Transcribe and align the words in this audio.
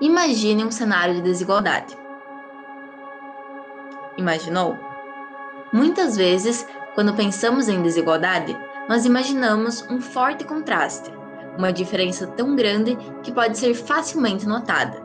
Imagine 0.00 0.64
um 0.64 0.72
cenário 0.72 1.14
de 1.14 1.22
desigualdade. 1.22 1.96
Imaginou? 4.16 4.76
Muitas 5.72 6.16
vezes, 6.16 6.66
quando 6.94 7.14
pensamos 7.14 7.68
em 7.68 7.80
desigualdade, 7.80 8.56
nós 8.88 9.04
imaginamos 9.06 9.88
um 9.88 10.00
forte 10.00 10.44
contraste, 10.44 11.12
uma 11.56 11.72
diferença 11.72 12.26
tão 12.26 12.56
grande 12.56 12.96
que 13.22 13.30
pode 13.30 13.56
ser 13.56 13.72
facilmente 13.74 14.46
notada. 14.46 15.00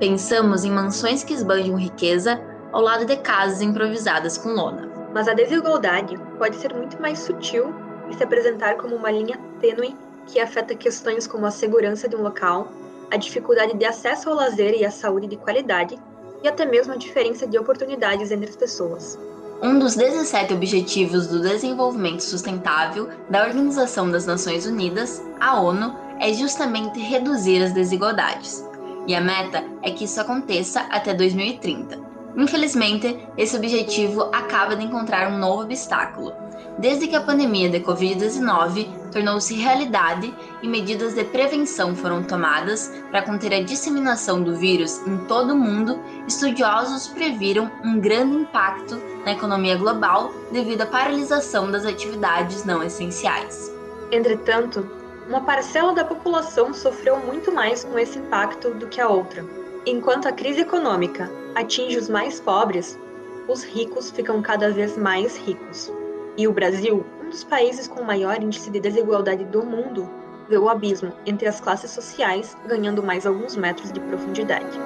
Pensamos 0.00 0.64
em 0.64 0.70
mansões 0.70 1.22
que 1.22 1.32
esbanjam 1.32 1.76
riqueza 1.76 2.40
ao 2.72 2.82
lado 2.82 3.04
de 3.06 3.16
casas 3.16 3.62
improvisadas 3.62 4.36
com 4.36 4.48
lona. 4.48 4.90
Mas 5.14 5.28
a 5.28 5.34
desigualdade 5.34 6.18
pode 6.38 6.56
ser 6.56 6.74
muito 6.74 7.00
mais 7.00 7.20
sutil 7.20 7.72
e 8.10 8.14
se 8.14 8.24
apresentar 8.24 8.76
como 8.76 8.96
uma 8.96 9.12
linha 9.12 9.38
tênue 9.60 9.96
que 10.26 10.40
afeta 10.40 10.74
questões 10.74 11.26
como 11.26 11.46
a 11.46 11.52
segurança 11.52 12.08
de 12.08 12.16
um 12.16 12.22
local, 12.22 12.68
a 13.10 13.16
dificuldade 13.16 13.76
de 13.76 13.84
acesso 13.84 14.28
ao 14.28 14.36
lazer 14.36 14.74
e 14.74 14.84
à 14.84 14.90
saúde 14.90 15.26
de 15.26 15.36
qualidade 15.36 15.98
e 16.42 16.48
até 16.48 16.64
mesmo 16.64 16.92
a 16.92 16.96
diferença 16.96 17.46
de 17.46 17.58
oportunidades 17.58 18.30
entre 18.30 18.50
as 18.50 18.56
pessoas. 18.56 19.18
Um 19.62 19.78
dos 19.78 19.94
17 19.94 20.52
Objetivos 20.52 21.26
do 21.26 21.40
Desenvolvimento 21.40 22.20
Sustentável 22.20 23.08
da 23.30 23.44
Organização 23.44 24.10
das 24.10 24.26
Nações 24.26 24.66
Unidas, 24.66 25.22
a 25.40 25.58
ONU, 25.60 25.96
é 26.20 26.32
justamente 26.34 27.00
reduzir 27.00 27.62
as 27.62 27.72
desigualdades. 27.72 28.62
E 29.06 29.14
a 29.14 29.20
meta 29.20 29.64
é 29.82 29.90
que 29.90 30.04
isso 30.04 30.20
aconteça 30.20 30.80
até 30.90 31.14
2030. 31.14 31.98
Infelizmente, 32.36 33.26
esse 33.38 33.56
objetivo 33.56 34.22
acaba 34.32 34.74
de 34.74 34.84
encontrar 34.84 35.32
um 35.32 35.38
novo 35.38 35.62
obstáculo, 35.62 36.32
Desde 36.78 37.06
que 37.06 37.14
a 37.14 37.20
pandemia 37.20 37.68
de 37.68 37.78
Covid-19 37.80 38.88
tornou-se 39.12 39.54
realidade 39.54 40.34
e 40.60 40.66
medidas 40.66 41.14
de 41.14 41.22
prevenção 41.22 41.94
foram 41.94 42.22
tomadas 42.24 42.92
para 43.10 43.22
conter 43.22 43.54
a 43.54 43.62
disseminação 43.62 44.42
do 44.42 44.56
vírus 44.56 44.98
em 45.06 45.18
todo 45.26 45.52
o 45.52 45.56
mundo, 45.56 46.00
estudiosos 46.26 47.06
previram 47.08 47.70
um 47.84 48.00
grande 48.00 48.34
impacto 48.36 49.00
na 49.24 49.32
economia 49.32 49.76
global 49.76 50.32
devido 50.50 50.82
à 50.82 50.86
paralisação 50.86 51.70
das 51.70 51.86
atividades 51.86 52.64
não 52.64 52.82
essenciais. 52.82 53.72
Entretanto, 54.10 54.90
uma 55.28 55.42
parcela 55.42 55.94
da 55.94 56.04
população 56.04 56.74
sofreu 56.74 57.18
muito 57.18 57.52
mais 57.52 57.84
com 57.84 57.98
esse 57.98 58.18
impacto 58.18 58.74
do 58.74 58.88
que 58.88 59.00
a 59.00 59.08
outra. 59.08 59.44
Enquanto 59.86 60.26
a 60.26 60.32
crise 60.32 60.60
econômica 60.60 61.30
atinge 61.54 61.96
os 61.96 62.08
mais 62.08 62.40
pobres, 62.40 62.98
os 63.46 63.62
ricos 63.62 64.10
ficam 64.10 64.42
cada 64.42 64.70
vez 64.70 64.96
mais 64.96 65.36
ricos. 65.36 65.92
E 66.36 66.48
o 66.48 66.52
Brasil, 66.52 67.06
um 67.22 67.30
dos 67.30 67.44
países 67.44 67.86
com 67.86 68.02
maior 68.02 68.42
índice 68.42 68.68
de 68.70 68.80
desigualdade 68.80 69.44
do 69.44 69.64
mundo, 69.64 70.10
vê 70.48 70.58
o 70.58 70.68
abismo 70.68 71.12
entre 71.24 71.46
as 71.46 71.60
classes 71.60 71.92
sociais 71.92 72.56
ganhando 72.66 73.02
mais 73.02 73.24
alguns 73.24 73.56
metros 73.56 73.92
de 73.92 74.00
profundidade. 74.00 74.78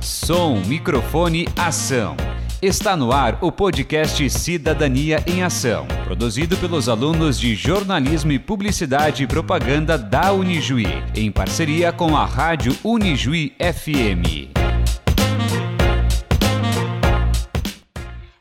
Som, 0.00 0.60
microfone, 0.66 1.46
ação. 1.56 2.14
Está 2.60 2.96
no 2.96 3.12
ar 3.12 3.38
o 3.40 3.52
podcast 3.52 4.28
Cidadania 4.30 5.22
em 5.28 5.44
Ação, 5.44 5.86
produzido 6.02 6.56
pelos 6.56 6.88
alunos 6.88 7.38
de 7.38 7.54
Jornalismo 7.54 8.32
e 8.32 8.38
Publicidade 8.40 9.22
e 9.22 9.28
Propaganda 9.28 9.96
da 9.96 10.32
Unijuí, 10.32 10.88
em 11.14 11.30
parceria 11.30 11.92
com 11.92 12.16
a 12.16 12.24
Rádio 12.24 12.76
Unijuí 12.82 13.54
FM. 13.60 14.50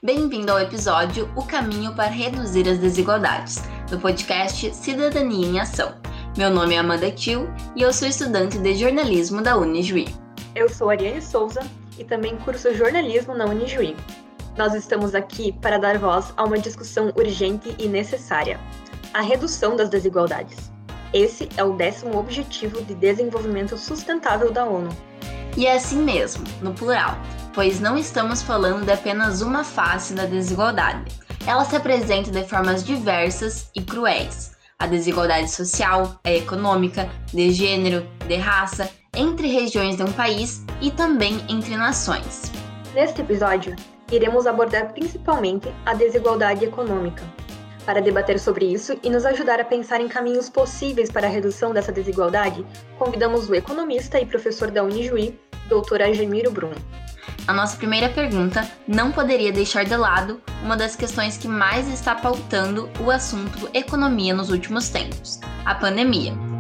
Bem-vindo 0.01 0.51
ao 0.51 0.61
episódio 0.61 1.29
O 1.35 1.43
Caminho 1.43 1.93
para 1.93 2.09
Reduzir 2.09 2.67
as 2.67 2.79
Desigualdades, 2.79 3.61
do 3.88 4.00
podcast 4.00 4.73
Cidadania 4.73 5.45
em 5.45 5.59
Ação. 5.59 5.94
Meu 6.35 6.50
nome 6.50 6.73
é 6.73 6.79
Amanda 6.79 7.11
Tio 7.11 7.47
e 7.75 7.83
eu 7.83 7.94
sou 7.94 8.07
estudante 8.07 8.57
de 8.57 8.73
jornalismo 8.73 9.44
da 9.44 9.56
Unijuí. 9.56 10.07
Eu 10.56 10.67
sou 10.69 10.89
Ariane 10.89 11.22
Souza 11.22 11.61
e 11.97 12.03
também 12.03 12.38
curso 12.38 12.74
jornalismo 12.74 13.34
na 13.34 13.46
Unijuí. 13.46 13.96
Nós 14.58 14.74
estamos 14.74 15.13
aqui 15.13 15.52
para 15.62 15.78
dar 15.78 15.97
voz 15.97 16.34
a 16.35 16.44
uma 16.44 16.58
discussão 16.58 17.13
urgente 17.16 17.75
e 17.78 17.88
necessária: 17.88 18.59
a 19.13 19.22
redução 19.22 19.75
das 19.75 19.90
desigualdades. 19.90 20.72
Esse 21.13 21.47
é 21.56 21.63
o 21.63 21.74
décimo 21.74 22.18
Objetivo 22.18 22.81
de 22.84 22.94
Desenvolvimento 22.94 23.78
Sustentável 23.78 24.52
da 24.52 24.66
ONU. 24.66 24.90
E 25.56 25.66
é 25.66 25.75
assim 25.75 26.03
mesmo, 26.03 26.44
no 26.62 26.74
plural, 26.74 27.18
pois 27.53 27.80
não 27.80 27.97
estamos 27.97 28.41
falando 28.41 28.86
de 28.86 28.91
apenas 28.91 29.41
uma 29.41 29.63
face 29.63 30.13
da 30.13 30.25
desigualdade. 30.25 31.12
Ela 31.47 31.63
se 31.66 31.75
apresenta 31.75 32.30
de 32.30 32.44
formas 32.44 32.84
diversas 32.84 33.69
e 33.74 33.81
cruéis. 33.81 34.52
A 34.78 34.86
desigualdade 34.86 35.50
social, 35.50 36.19
a 36.24 36.31
econômica, 36.31 37.09
de 37.34 37.52
gênero, 37.52 38.06
de 38.28 38.36
raça, 38.36 38.88
entre 39.17 39.47
regiões 39.47 39.97
de 39.97 40.03
um 40.03 40.11
país 40.13 40.63
e 40.79 40.91
também 40.91 41.41
entre 41.50 41.75
nações. 41.75 42.51
Neste 42.94 43.22
episódio, 43.22 43.75
iremos 44.11 44.45
abordar 44.45 44.94
principalmente 44.94 45.73
a 45.85 45.94
desigualdade 45.94 46.63
econômica. 46.63 47.23
Para 47.85 48.01
debater 48.01 48.39
sobre 48.39 48.66
isso 48.66 48.97
e 49.01 49.09
nos 49.09 49.25
ajudar 49.25 49.59
a 49.59 49.66
pensar 49.66 50.01
em 50.01 50.07
caminhos 50.07 50.50
possíveis 50.50 51.09
para 51.09 51.25
a 51.25 51.29
redução 51.29 51.73
dessa 51.73 51.91
desigualdade, 51.91 52.66
convidamos 53.00 53.50
o 53.50 53.56
economista 53.56 54.19
e 54.19 54.25
professor 54.25 54.69
da 54.69 54.83
Unijuí, 54.83 55.39
Dr. 55.67 56.01
Agemiro 56.01 56.51
Brum. 56.51 56.73
A 57.47 57.53
nossa 57.53 57.77
primeira 57.77 58.09
pergunta 58.09 58.69
não 58.88 59.11
poderia 59.11 59.53
deixar 59.53 59.85
de 59.85 59.95
lado 59.95 60.41
uma 60.61 60.75
das 60.75 60.95
questões 60.97 61.38
que 61.38 61.47
mais 61.47 61.88
está 61.88 62.13
pautando 62.13 62.89
o 63.00 63.09
assunto 63.09 63.69
economia 63.73 64.33
nos 64.33 64.50
últimos 64.50 64.89
tempos: 64.89 65.39
a 65.66 65.73
pandemia. 65.73 66.56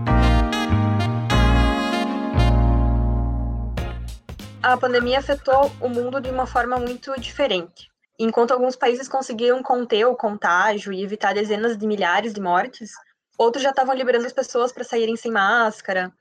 A 4.73 4.77
pandemia 4.77 5.19
afetou 5.19 5.71
o 5.79 5.87
mundo 5.87 6.19
de 6.19 6.29
uma 6.29 6.45
forma 6.45 6.77
muito 6.77 7.17
diferente. 7.21 7.89
Enquanto 8.19 8.51
alguns 8.51 8.75
países 8.75 9.07
conseguiram 9.07 9.63
conter 9.63 10.05
o 10.05 10.15
contágio 10.15 10.91
e 10.91 11.01
evitar 11.01 11.33
dezenas 11.33 11.77
de 11.77 11.87
milhares 11.87 12.33
de 12.33 12.41
mortes, 12.41 12.91
outros 13.37 13.63
já 13.63 13.69
estavam 13.69 13.95
liberando 13.95 14.25
as 14.25 14.33
pessoas 14.33 14.73
para 14.73 14.83
saírem 14.83 15.15
sem 15.15 15.31
máscara. 15.31 16.11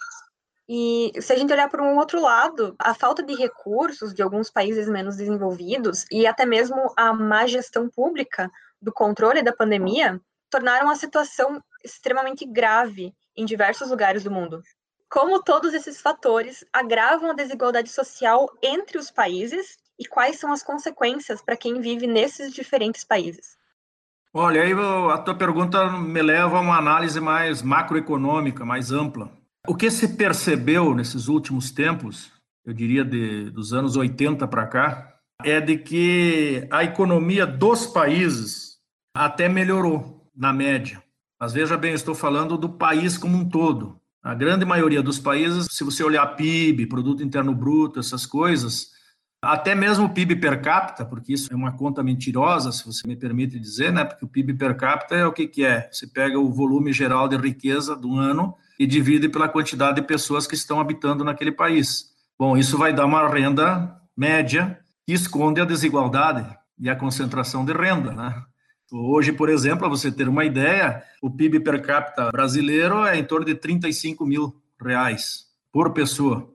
E 0.69 1.11
se 1.21 1.33
a 1.33 1.37
gente 1.37 1.53
olhar 1.53 1.69
por 1.69 1.81
um 1.81 1.97
outro 1.97 2.21
lado, 2.21 2.77
a 2.79 2.95
falta 2.95 3.21
de 3.21 3.35
recursos 3.35 4.15
de 4.15 4.23
alguns 4.23 4.49
países 4.49 4.89
menos 4.89 5.17
desenvolvidos 5.17 6.05
e 6.09 6.25
até 6.25 6.47
mesmo 6.47 6.93
a 6.97 7.13
má 7.13 7.49
gestão 7.49 7.89
pública 7.89 8.49
do 8.81 8.93
controle 8.93 9.43
da 9.43 9.53
pandemia 9.53 10.21
tornaram 10.49 10.89
a 10.89 10.95
situação 10.95 11.61
extremamente 11.85 12.47
grave 12.47 13.13
em 13.37 13.45
diversos 13.45 13.91
lugares 13.91 14.23
do 14.23 14.31
mundo 14.31 14.63
como 15.09 15.43
todos 15.43 15.73
esses 15.75 16.01
fatores 16.01 16.65
agravam 16.73 17.31
a 17.31 17.35
desigualdade 17.35 17.89
social 17.89 18.49
entre 18.63 18.99
os 18.99 19.11
países 19.11 19.77
e 19.99 20.07
quais 20.07 20.39
são 20.39 20.53
as 20.53 20.63
consequências 20.63 21.41
para 21.41 21.57
quem 21.57 21.81
vive 21.81 22.07
nesses 22.07 22.53
diferentes 22.53 23.05
países. 23.05 23.57
Olha, 24.33 24.63
aí 24.63 24.73
a 25.13 25.19
tua 25.19 25.35
pergunta 25.35 25.91
me 25.91 26.21
leva 26.21 26.59
a 26.59 26.61
uma 26.61 26.77
análise 26.77 27.19
mais 27.21 27.63
macroeconômica, 27.63 28.65
mais 28.65 28.93
ampla. 28.93 29.31
O 29.67 29.75
que 29.75 29.91
se 29.91 30.09
percebeu 30.09 30.95
nesses 30.95 31.27
últimos 31.29 31.71
tempos, 31.71 32.31
eu 32.65 32.75
diria 32.75 33.05
de, 33.05 33.51
dos 33.51 33.73
anos 33.73 33.97
80 33.97 34.47
para 34.47 34.67
cá, 34.67 35.15
é 35.43 35.61
de 35.61 35.79
que 35.79 36.69
a 36.71 36.85
economia 36.85 37.47
dos 37.47 37.87
países 37.87 38.79
até 39.15 39.49
melhorou, 39.49 40.31
na 40.37 40.53
média. 40.53 41.03
Mas 41.41 41.53
veja 41.53 41.77
bem, 41.77 41.95
estou 41.95 42.15
falando 42.15 42.59
do 42.59 42.69
país 42.69 43.17
como 43.17 43.39
um 43.39 43.49
todo. 43.49 43.99
A 44.27 44.35
grande 44.35 44.65
maioria 44.65 45.01
dos 45.01 45.21
países, 45.21 45.69
se 45.71 45.85
você 45.85 46.03
olhar 46.03 46.27
PIB, 46.35 46.87
Produto 46.87 47.23
Interno 47.23 47.55
Bruto, 47.55 48.01
essas 48.01 48.27
coisas, 48.27 48.89
até 49.41 49.73
mesmo 49.73 50.07
o 50.07 50.09
PIB 50.09 50.35
per 50.35 50.61
capita, 50.61 51.05
porque 51.05 51.35
isso 51.35 51.53
é 51.53 51.55
uma 51.55 51.71
conta 51.71 52.03
mentirosa, 52.03 52.73
se 52.73 52.85
você 52.85 53.07
me 53.07 53.15
permite 53.15 53.57
dizer, 53.57 53.93
né? 53.93 54.05
Porque 54.05 54.25
o 54.25 54.29
PIB 54.29 54.55
per 54.55 54.77
capita 54.77 55.15
é 55.15 55.25
o 55.25 55.33
que, 55.33 55.47
que 55.47 55.65
é? 55.65 55.89
Você 55.93 56.09
pega 56.09 56.41
o 56.41 56.51
volume 56.51 56.93
geral 56.93 57.29
de 57.29 57.37
riqueza 57.37 57.95
do 57.95 58.17
ano 58.17 58.53
e 58.81 58.85
divide 58.85 59.29
pela 59.29 59.49
quantidade 59.49 60.01
de 60.01 60.03
pessoas 60.03 60.45
que 60.45 60.57
estão 60.57 60.81
habitando 60.81 61.23
naquele 61.23 61.53
país. 61.53 62.07
Bom, 62.37 62.57
isso 62.57 62.77
vai 62.77 62.93
dar 62.93 63.07
uma 63.07 63.29
renda 63.29 63.97
média 64.17 64.77
que 65.07 65.13
esconde 65.13 65.61
a 65.61 65.65
desigualdade 65.65 66.53
e 66.81 66.91
a 66.91 66.97
concentração 66.97 67.65
de 67.65 67.73
renda, 67.73 68.11
né? 68.11 68.43
Hoje, 68.93 69.33
por 69.33 69.49
exemplo, 69.49 69.81
para 69.81 69.89
você 69.89 70.13
ter 70.13 70.29
uma 70.29 70.45
ideia, 70.45 71.03
o 71.21 71.29
PIB 71.31 71.61
per 71.61 71.83
capita 71.83 72.31
brasileiro 72.31 73.05
é 73.05 73.19
em 73.19 73.25
torno 73.25 73.45
de 73.45 73.55
35 73.55 74.25
mil 74.25 74.55
reais 74.81 75.47
por 75.73 75.93
pessoa. 75.93 76.49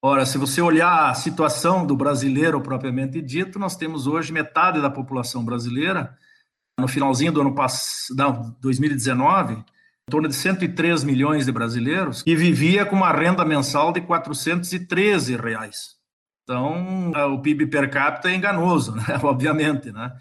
Ora, 0.00 0.24
se 0.26 0.38
você 0.38 0.60
olhar 0.60 1.08
a 1.08 1.14
situação 1.14 1.86
do 1.86 1.96
brasileiro 1.96 2.60
propriamente 2.60 3.20
dito, 3.20 3.58
nós 3.58 3.74
temos 3.74 4.06
hoje 4.06 4.32
metade 4.32 4.80
da 4.80 4.90
população 4.90 5.44
brasileira, 5.44 6.16
no 6.78 6.86
finalzinho 6.86 7.32
do 7.32 7.40
ano 7.40 7.54
passado, 7.54 8.54
2019, 8.60 9.54
em 9.54 9.64
torno 10.10 10.28
de 10.28 10.34
103 10.34 11.02
milhões 11.02 11.46
de 11.46 11.52
brasileiros, 11.52 12.22
que 12.22 12.36
vivia 12.36 12.84
com 12.84 12.94
uma 12.94 13.12
renda 13.12 13.44
mensal 13.44 13.92
de 13.92 14.02
413 14.02 15.36
reais. 15.36 15.94
Então, 16.42 17.10
o 17.32 17.40
PIB 17.40 17.66
per 17.66 17.90
capita 17.90 18.28
é 18.28 18.34
enganoso, 18.34 18.94
né? 18.96 19.18
obviamente, 19.22 19.90
né? 19.90 20.12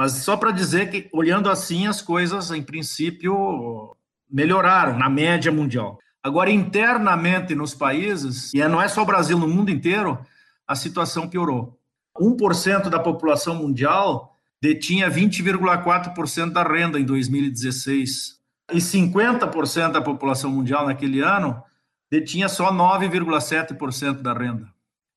Mas 0.00 0.12
só 0.12 0.34
para 0.34 0.50
dizer 0.50 0.90
que, 0.90 1.10
olhando 1.12 1.50
assim, 1.50 1.86
as 1.86 2.00
coisas, 2.00 2.50
em 2.50 2.62
princípio, 2.62 3.94
melhoraram 4.30 4.98
na 4.98 5.10
média 5.10 5.52
mundial. 5.52 5.98
Agora, 6.22 6.50
internamente 6.50 7.54
nos 7.54 7.74
países, 7.74 8.50
e 8.54 8.62
é, 8.62 8.66
não 8.66 8.80
é 8.80 8.88
só 8.88 9.02
o 9.02 9.04
Brasil, 9.04 9.38
no 9.38 9.46
mundo 9.46 9.70
inteiro, 9.70 10.18
a 10.66 10.74
situação 10.74 11.28
piorou. 11.28 11.78
1% 12.18 12.88
da 12.88 12.98
população 12.98 13.56
mundial 13.56 14.34
detinha 14.58 15.10
20,4% 15.10 16.50
da 16.50 16.62
renda 16.62 16.98
em 16.98 17.04
2016. 17.04 18.40
E 18.72 18.78
50% 18.78 19.92
da 19.92 20.00
população 20.00 20.50
mundial 20.50 20.86
naquele 20.86 21.20
ano 21.20 21.62
detinha 22.10 22.48
só 22.48 22.72
9,7% 22.72 24.22
da 24.22 24.32
renda. 24.32 24.66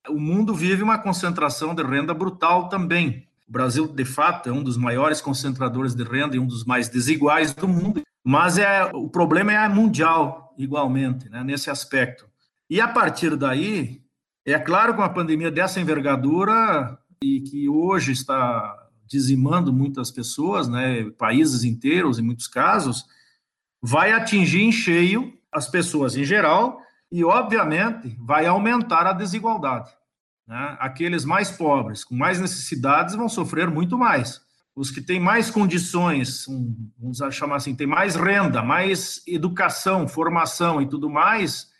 O 0.09 0.19
mundo 0.19 0.53
vive 0.53 0.83
uma 0.83 0.97
concentração 0.97 1.73
de 1.73 1.83
renda 1.83 2.13
brutal 2.13 2.67
também. 2.67 3.25
Brasil, 3.53 3.87
de 3.87 4.03
fato, 4.03 4.49
é 4.49 4.51
um 4.51 4.63
dos 4.63 4.77
maiores 4.77 5.21
concentradores 5.21 5.93
de 5.93 6.03
renda 6.03 6.35
e 6.35 6.39
um 6.39 6.47
dos 6.47 6.65
mais 6.65 6.89
desiguais 6.89 7.53
do 7.53 7.67
mundo, 7.67 8.01
mas 8.23 8.57
é, 8.57 8.83
o 8.85 9.07
problema 9.07 9.53
é 9.53 9.69
mundial, 9.69 10.55
igualmente, 10.57 11.29
né, 11.29 11.43
nesse 11.43 11.69
aspecto. 11.69 12.27
E 12.67 12.81
a 12.81 12.87
partir 12.87 13.35
daí, 13.35 14.01
é 14.43 14.57
claro, 14.57 14.95
com 14.95 15.03
a 15.03 15.09
pandemia 15.09 15.51
dessa 15.51 15.79
envergadura 15.79 16.97
e 17.23 17.41
que 17.41 17.69
hoje 17.69 18.13
está 18.13 18.75
dizimando 19.05 19.71
muitas 19.71 20.09
pessoas, 20.09 20.67
né, 20.67 21.11
países 21.11 21.63
inteiros, 21.63 22.17
em 22.17 22.23
muitos 22.23 22.47
casos, 22.47 23.05
vai 23.79 24.13
atingir 24.13 24.63
em 24.63 24.71
cheio 24.71 25.31
as 25.51 25.67
pessoas 25.67 26.15
em 26.15 26.23
geral 26.23 26.81
e, 27.11 27.23
obviamente, 27.23 28.17
vai 28.19 28.47
aumentar 28.47 29.05
a 29.05 29.13
desigualdade. 29.13 29.91
Né? 30.47 30.77
Aqueles 30.79 31.25
mais 31.25 31.51
pobres, 31.51 32.03
com 32.03 32.15
mais 32.15 32.39
necessidades, 32.39 33.15
vão 33.15 33.29
sofrer 33.29 33.69
muito 33.69 33.97
mais. 33.97 34.41
Os 34.75 34.89
que 34.89 35.01
têm 35.01 35.19
mais 35.19 35.51
condições, 35.51 36.45
vamos 36.97 37.19
chamar 37.35 37.57
assim, 37.57 37.75
têm 37.75 37.87
mais 37.87 38.15
renda, 38.15 38.63
mais 38.63 39.21
educação, 39.27 40.07
formação 40.07 40.81
e 40.81 40.87
tudo 40.87 41.09
mais, 41.09 41.71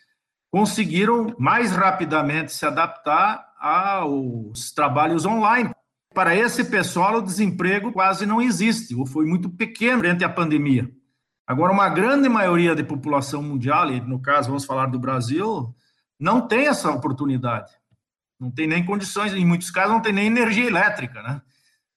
conseguiram 0.50 1.34
mais 1.36 1.72
rapidamente 1.72 2.52
se 2.52 2.64
adaptar 2.64 3.52
aos 3.58 4.70
trabalhos 4.70 5.26
online. 5.26 5.74
Para 6.14 6.36
esse 6.36 6.64
pessoal, 6.64 7.16
o 7.16 7.22
desemprego 7.22 7.90
quase 7.90 8.24
não 8.24 8.40
existe, 8.40 8.94
ou 8.94 9.04
foi 9.04 9.26
muito 9.26 9.50
pequeno 9.50 9.98
frente 9.98 10.24
à 10.24 10.28
pandemia. 10.28 10.88
Agora, 11.44 11.72
uma 11.72 11.88
grande 11.88 12.28
maioria 12.28 12.74
da 12.76 12.84
população 12.84 13.42
mundial, 13.42 13.90
e 13.90 14.00
no 14.00 14.22
caso 14.22 14.48
vamos 14.48 14.64
falar 14.64 14.86
do 14.86 14.98
Brasil, 15.00 15.74
não 16.18 16.46
tem 16.46 16.68
essa 16.68 16.90
oportunidade 16.92 17.72
não 18.44 18.50
tem 18.50 18.66
nem 18.66 18.84
condições, 18.84 19.32
em 19.32 19.44
muitos 19.44 19.70
casos 19.70 19.92
não 19.92 20.00
tem 20.00 20.12
nem 20.12 20.26
energia 20.26 20.66
elétrica, 20.66 21.22
né? 21.22 21.42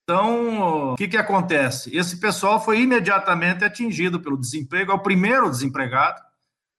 Então, 0.04 0.94
o 0.94 0.96
que, 0.96 1.08
que 1.08 1.18
acontece? 1.18 1.96
Esse 1.96 2.18
pessoal 2.18 2.64
foi 2.64 2.82
imediatamente 2.82 3.66
atingido 3.66 4.22
pelo 4.22 4.40
desemprego, 4.40 4.92
é 4.92 4.96
o 4.96 5.00
primeiro 5.00 5.50
desempregado, 5.50 6.22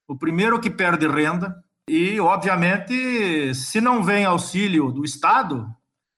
o 0.08 0.16
primeiro 0.16 0.58
que 0.58 0.70
perde 0.70 1.06
renda, 1.06 1.62
e, 1.86 2.18
obviamente, 2.20 3.54
se 3.54 3.80
não 3.80 4.02
vem 4.02 4.24
auxílio 4.24 4.90
do 4.90 5.04
Estado, 5.04 5.68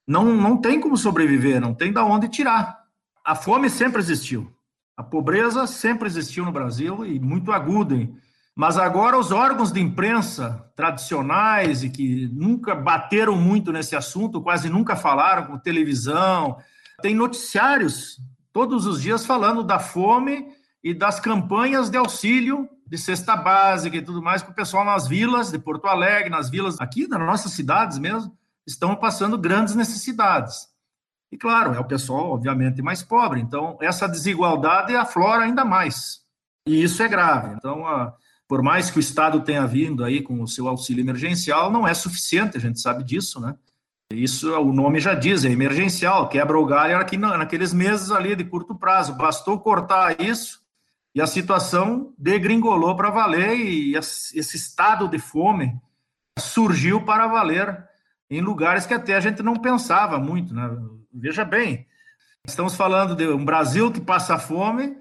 não, 0.07 0.25
não 0.37 0.57
tem 0.57 0.81
como 0.81 0.97
sobreviver, 0.97 1.61
não 1.61 1.75
tem 1.75 1.93
de 1.93 1.99
onde 1.99 2.29
tirar. 2.29 2.79
A 3.25 3.35
fome 3.35 3.69
sempre 3.69 4.01
existiu, 4.01 4.53
a 4.97 5.03
pobreza 5.03 5.67
sempre 5.67 6.07
existiu 6.07 6.45
no 6.45 6.53
Brasil 6.53 7.05
e 7.07 7.19
muito 7.19 7.53
aguda. 7.53 7.97
Mas 8.55 8.77
agora 8.77 9.19
os 9.19 9.31
órgãos 9.31 9.73
de 9.73 9.81
imprensa 9.81 10.71
tradicionais 10.77 11.83
e 11.83 11.91
que 11.91 12.29
nunca 12.33 12.75
bateram 12.75 13.37
muito 13.37 13.73
nesse 13.73 13.97
assunto, 13.97 14.43
quase 14.43 14.69
nunca 14.69 14.97
falaram, 14.97 15.47
com 15.47 15.59
televisão, 15.59 16.59
tem 17.01 17.15
noticiários 17.15 18.21
todos 18.53 18.87
os 18.87 19.01
dias 19.01 19.25
falando 19.25 19.63
da 19.63 19.79
fome 19.79 20.49
e 20.83 20.93
das 20.93 21.21
campanhas 21.21 21.91
de 21.91 21.97
auxílio 21.97 22.69
de 22.87 22.99
cesta 22.99 23.37
básica 23.37 23.97
e 23.97 24.03
tudo 24.03 24.21
mais, 24.21 24.43
que 24.43 24.51
o 24.51 24.55
pessoal 24.55 24.85
nas 24.85 25.07
vilas 25.07 25.53
de 25.53 25.59
Porto 25.61 25.87
Alegre, 25.87 26.29
nas 26.29 26.51
vilas 26.51 26.81
aqui 26.81 27.07
das 27.07 27.21
nossas 27.21 27.53
cidades 27.53 27.99
mesmo, 27.99 28.37
estão 28.67 28.97
passando 28.97 29.39
grandes 29.39 29.77
necessidades. 29.77 30.69
E 31.31 31.39
claro, 31.39 31.73
é 31.73 31.79
o 31.79 31.85
pessoal, 31.85 32.33
obviamente, 32.33 32.83
mais 32.83 33.01
pobre. 33.01 33.41
Então, 33.41 33.79
essa 33.81 34.09
desigualdade 34.09 34.97
aflora 34.97 35.45
ainda 35.45 35.65
mais. 35.65 36.23
E 36.67 36.83
isso 36.83 37.01
é 37.01 37.09
grave. 37.09 37.55
Então, 37.55 37.87
a, 37.87 38.13
por 38.51 38.65
mais 38.65 38.91
que 38.91 38.99
o 38.99 39.01
Estado 39.01 39.43
tenha 39.43 39.65
vindo 39.65 40.05
aí 40.05 40.21
com 40.21 40.43
o 40.43 40.49
seu 40.49 40.67
auxílio 40.67 41.03
emergencial, 41.03 41.71
não 41.71 41.87
é 41.87 41.95
suficiente, 41.95 42.57
a 42.57 42.61
gente 42.61 42.81
sabe 42.81 43.05
disso, 43.05 43.39
né? 43.39 43.55
Isso 44.13 44.53
o 44.59 44.73
nome 44.73 44.99
já 44.99 45.15
diz, 45.15 45.45
é 45.45 45.51
emergencial, 45.51 46.29
quebra 46.29 46.59
o 46.59 46.67
galho 46.67 46.99
aqui 46.99 47.17
naqueles 47.17 47.73
meses 47.73 48.11
ali 48.11 48.35
de 48.35 48.43
curto 48.43 48.75
prazo. 48.75 49.15
Bastou 49.15 49.61
cortar 49.61 50.21
isso 50.21 50.61
e 51.15 51.21
a 51.21 51.29
situação 51.29 52.13
degringolou 52.19 52.97
para 52.97 53.09
valer 53.09 53.57
e 53.57 53.95
esse 53.95 54.57
estado 54.57 55.07
de 55.07 55.21
fome 55.21 55.81
surgiu 56.37 57.03
para 57.03 57.29
valer 57.29 57.85
em 58.29 58.41
lugares 58.41 58.85
que 58.85 58.95
até 58.95 59.15
a 59.15 59.21
gente 59.21 59.45
não 59.45 59.55
pensava 59.55 60.19
muito, 60.19 60.53
né? 60.53 60.77
Veja 61.15 61.45
bem, 61.45 61.87
estamos 62.45 62.75
falando 62.75 63.15
de 63.15 63.29
um 63.29 63.45
Brasil 63.45 63.93
que 63.93 64.01
passa 64.01 64.41
fome 64.41 64.97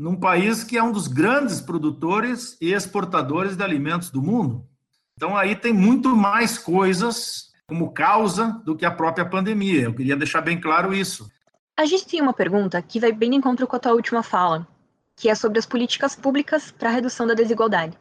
num 0.00 0.16
país 0.16 0.64
que 0.64 0.78
é 0.78 0.82
um 0.82 0.90
dos 0.90 1.06
grandes 1.06 1.60
produtores 1.60 2.56
e 2.58 2.72
exportadores 2.72 3.54
de 3.54 3.62
alimentos 3.62 4.08
do 4.08 4.22
mundo. 4.22 4.66
Então, 5.14 5.36
aí 5.36 5.54
tem 5.54 5.74
muito 5.74 6.16
mais 6.16 6.56
coisas 6.56 7.52
como 7.68 7.92
causa 7.92 8.62
do 8.64 8.74
que 8.74 8.86
a 8.86 8.90
própria 8.90 9.26
pandemia. 9.26 9.82
Eu 9.82 9.94
queria 9.94 10.16
deixar 10.16 10.40
bem 10.40 10.58
claro 10.58 10.94
isso. 10.94 11.30
A 11.76 11.84
gente 11.84 12.06
tem 12.06 12.22
uma 12.22 12.32
pergunta 12.32 12.80
que 12.80 12.98
vai 12.98 13.12
bem 13.12 13.28
de 13.28 13.36
encontro 13.36 13.66
com 13.66 13.76
a 13.76 13.78
tua 13.78 13.92
última 13.92 14.22
fala, 14.22 14.66
que 15.14 15.28
é 15.28 15.34
sobre 15.34 15.58
as 15.58 15.66
políticas 15.66 16.16
públicas 16.16 16.70
para 16.70 16.88
a 16.88 16.92
redução 16.92 17.26
da 17.26 17.34
desigualdade. 17.34 17.94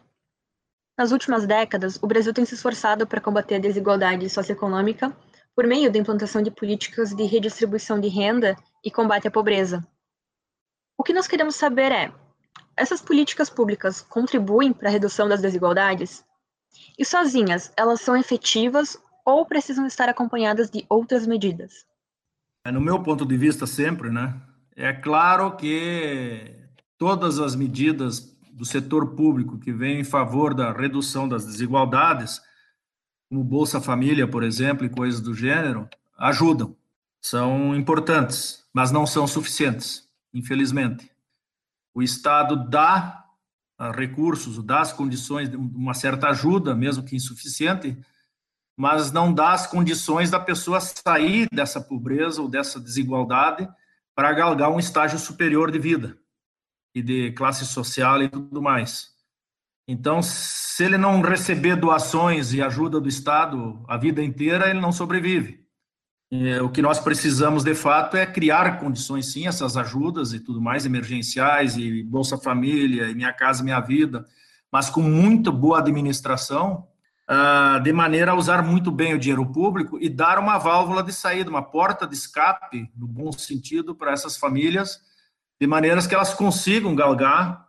Nas 0.98 1.12
últimas 1.12 1.46
décadas, 1.46 2.00
o 2.02 2.08
Brasil 2.08 2.34
tem 2.34 2.46
se 2.46 2.56
esforçado 2.56 3.06
para 3.06 3.20
combater 3.20 3.56
a 3.56 3.60
desigualdade 3.60 4.30
socioeconômica 4.30 5.14
por 5.54 5.68
meio 5.68 5.92
da 5.92 6.00
implantação 6.00 6.42
de 6.42 6.50
políticas 6.50 7.14
de 7.14 7.24
redistribuição 7.24 8.00
de 8.00 8.08
renda 8.08 8.56
e 8.86 8.90
combate 8.90 9.28
à 9.28 9.32
pobreza, 9.32 9.86
o 11.00 11.04
que 11.04 11.14
nós 11.14 11.28
queremos 11.28 11.56
saber 11.56 11.94
é: 11.94 12.12
essas 12.76 13.02
políticas 13.02 13.50
públicas 13.50 14.02
contribuem 14.02 14.74
para 14.74 14.90
a 14.90 14.92
redução 14.92 15.30
das 15.30 15.42
desigualdades? 15.42 16.26
E 16.98 17.06
sozinhas, 17.06 17.72
elas 17.78 18.02
são 18.02 18.18
efetivas 18.18 18.98
ou 19.26 19.46
precisam 19.46 19.88
estar 19.88 20.10
acompanhadas 20.10 20.70
de 20.70 20.86
outras 20.90 21.26
medidas? 21.26 21.86
É, 22.66 22.72
no 22.72 22.82
meu 22.82 23.02
ponto 23.02 23.26
de 23.26 23.38
vista, 23.38 23.66
sempre, 23.66 24.10
né? 24.10 24.36
É 24.76 24.92
claro 24.92 25.56
que 25.56 26.54
todas 26.98 27.40
as 27.40 27.56
medidas 27.56 28.38
do 28.52 28.66
setor 28.66 29.16
público 29.16 29.58
que 29.58 29.72
vêm 29.72 30.02
em 30.02 30.04
favor 30.04 30.54
da 30.54 30.74
redução 30.74 31.30
das 31.30 31.46
desigualdades, 31.46 32.42
como 33.30 33.42
Bolsa 33.42 33.80
Família, 33.80 34.28
por 34.28 34.44
exemplo, 34.44 34.86
e 34.86 34.90
coisas 34.90 35.22
do 35.22 35.34
gênero, 35.34 35.88
ajudam, 36.18 36.76
são 37.22 37.74
importantes, 37.74 38.66
mas 38.74 38.92
não 38.92 39.08
são 39.08 39.26
suficientes 39.26 40.09
infelizmente. 40.34 41.12
O 41.94 42.02
Estado 42.02 42.70
dá 42.70 43.26
ah, 43.78 43.92
recursos, 43.92 44.64
dá 44.64 44.82
as 44.82 44.92
condições 44.92 45.50
de 45.50 45.56
uma 45.56 45.94
certa 45.94 46.30
ajuda, 46.30 46.76
mesmo 46.76 47.04
que 47.04 47.16
insuficiente, 47.16 47.98
mas 48.76 49.12
não 49.12 49.34
dá 49.34 49.54
as 49.54 49.68
condições 49.68 50.30
da 50.30 50.40
pessoa 50.40 50.80
sair 50.80 51.48
dessa 51.52 51.82
pobreza 51.82 52.42
ou 52.42 52.50
dessa 52.50 52.80
desigualdade 52.80 53.68
para 54.16 54.34
galgar 54.34 54.70
um 54.70 54.80
estágio 54.80 55.18
superior 55.20 55.72
de 55.72 55.80
vida 55.80 56.18
e 56.94 57.02
de 57.02 57.32
classe 57.32 57.66
social 57.66 58.22
e 58.22 58.30
tudo 58.30 58.62
mais. 58.62 59.14
Então, 59.88 60.22
se 60.22 60.84
ele 60.84 60.98
não 60.98 61.22
receber 61.22 61.76
doações 61.76 62.54
e 62.54 62.62
ajuda 62.62 63.00
do 63.00 63.10
Estado 63.10 63.84
a 63.88 63.98
vida 63.98 64.24
inteira, 64.24 64.70
ele 64.70 64.80
não 64.80 64.92
sobrevive. 64.92 65.66
É, 66.32 66.62
o 66.62 66.70
que 66.70 66.82
nós 66.82 67.00
precisamos, 67.00 67.64
de 67.64 67.74
fato, 67.74 68.16
é 68.16 68.24
criar 68.26 68.80
condições, 68.80 69.32
sim, 69.32 69.48
essas 69.48 69.76
ajudas 69.76 70.32
e 70.32 70.40
tudo 70.40 70.62
mais, 70.62 70.86
emergenciais, 70.86 71.76
e 71.76 72.04
Bolsa 72.04 72.38
Família, 72.38 73.10
e 73.10 73.16
Minha 73.16 73.34
Casa 73.34 73.64
Minha 73.64 73.80
Vida, 73.80 74.26
mas 74.72 74.92
com 74.92 75.02
muito 75.02 75.52
boa 75.52 75.80
administração, 75.80 76.88
uh, 77.28 77.82
de 77.82 77.92
maneira 77.92 78.32
a 78.32 78.36
usar 78.36 78.62
muito 78.62 78.92
bem 78.92 79.16
o 79.16 79.20
dinheiro 79.20 79.44
público 79.44 79.98
e 80.00 80.08
dar 80.08 80.38
uma 80.38 80.60
válvula 80.60 81.02
de 81.02 81.12
saída, 81.12 81.50
uma 81.50 81.64
porta 81.64 82.06
de 82.06 82.14
escape, 82.14 82.88
no 82.96 83.08
bom 83.08 83.32
sentido, 83.32 83.96
para 83.96 84.12
essas 84.12 84.38
famílias, 84.38 85.02
de 85.60 85.66
maneiras 85.66 86.06
que 86.06 86.14
elas 86.14 86.34
consigam 86.34 86.96
galgar 86.96 87.66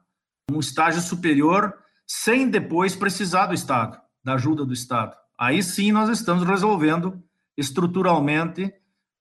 um 0.51 0.61
estágio 0.61 1.01
superior 1.01 1.75
sem 2.07 2.49
depois 2.49 2.95
precisar 2.95 3.47
do 3.47 3.55
Estado, 3.55 3.99
da 4.23 4.35
ajuda 4.35 4.67
do 4.67 4.75
Estado. 4.75 5.17
Aí 5.39 5.63
sim 5.63 5.93
nós 5.93 6.11
estamos 6.11 6.47
resolvendo 6.47 7.23
estruturalmente 7.61 8.73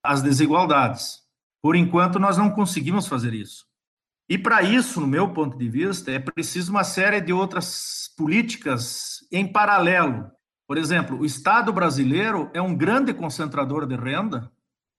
as 0.03 0.21
desigualdades. 0.21 1.19
Por 1.61 1.75
enquanto, 1.75 2.17
nós 2.17 2.37
não 2.37 2.49
conseguimos 2.49 3.05
fazer 3.05 3.33
isso. 3.33 3.65
E 4.29 4.37
para 4.37 4.61
isso, 4.61 5.01
no 5.01 5.07
meu 5.07 5.33
ponto 5.33 5.57
de 5.57 5.67
vista, 5.67 6.11
é 6.11 6.19
preciso 6.19 6.71
uma 6.71 6.83
série 6.83 7.19
de 7.19 7.33
outras 7.33 8.13
políticas 8.15 9.27
em 9.31 9.45
paralelo. 9.51 10.31
Por 10.67 10.77
exemplo, 10.77 11.19
o 11.19 11.25
Estado 11.25 11.73
brasileiro 11.73 12.49
é 12.53 12.61
um 12.61 12.75
grande 12.75 13.13
concentrador 13.13 13.85
de 13.85 13.95
renda 13.95 14.51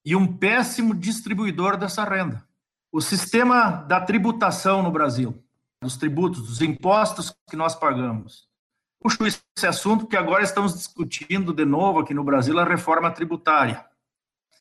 e 0.05 0.17
um 0.17 0.27
péssimo 0.27 0.95
distribuidor 0.95 1.77
dessa 1.77 2.05
renda. 2.05 2.45
O 2.93 3.01
sistema 3.01 3.71
da 3.71 4.01
tributação 4.01 4.83
no 4.83 4.91
Brasil, 4.91 5.43
dos 5.81 5.97
tributos, 5.97 6.43
dos 6.43 6.61
impostos 6.61 7.33
que 7.49 7.57
nós 7.57 7.75
pagamos. 7.75 8.50
Puxo 9.01 9.27
esse 9.27 9.67
assunto 9.67 10.01
porque 10.01 10.17
agora 10.17 10.45
estamos 10.45 10.75
discutindo 10.75 11.55
de 11.55 11.65
novo 11.65 12.01
aqui 12.01 12.13
no 12.13 12.23
Brasil 12.23 12.59
a 12.59 12.65
reforma 12.65 13.11
tributária. 13.11 13.87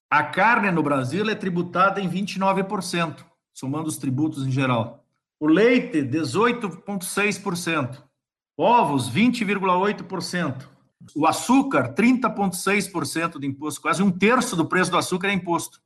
A 0.09 0.23
carne 0.23 0.71
no 0.71 0.81
Brasil 0.81 1.29
é 1.29 1.35
tributada 1.35 1.99
em 1.99 2.09
29%, 2.09 3.25
somando 3.53 3.89
os 3.89 3.97
tributos 3.97 4.47
em 4.47 4.51
geral. 4.51 5.03
O 5.39 5.45
leite, 5.45 6.01
18,6%. 6.01 8.01
Ovos, 8.57 9.09
20,8%. 9.09 10.67
O 11.15 11.27
açúcar, 11.27 11.93
30,6% 11.93 13.39
de 13.39 13.47
imposto. 13.47 13.81
Quase 13.81 14.01
um 14.01 14.11
terço 14.11 14.55
do 14.55 14.65
preço 14.65 14.89
do 14.89 14.97
açúcar 14.97 15.27
é 15.27 15.33
imposto. 15.33 15.81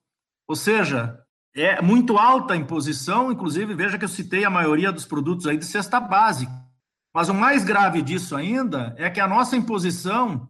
Ou 0.47 0.55
seja, 0.55 1.19
é 1.55 1.81
muito 1.81 2.17
alta 2.17 2.53
a 2.53 2.57
imposição, 2.57 3.31
inclusive, 3.31 3.73
veja 3.73 3.97
que 3.97 4.05
eu 4.05 4.09
citei 4.09 4.45
a 4.45 4.49
maioria 4.49 4.91
dos 4.91 5.05
produtos 5.05 5.47
aí 5.47 5.57
de 5.57 5.65
cesta 5.65 5.99
básica. 5.99 6.62
Mas 7.13 7.29
o 7.29 7.33
mais 7.33 7.63
grave 7.63 8.01
disso 8.01 8.35
ainda 8.35 8.95
é 8.97 9.09
que 9.09 9.19
a 9.19 9.27
nossa 9.27 9.55
imposição 9.55 10.49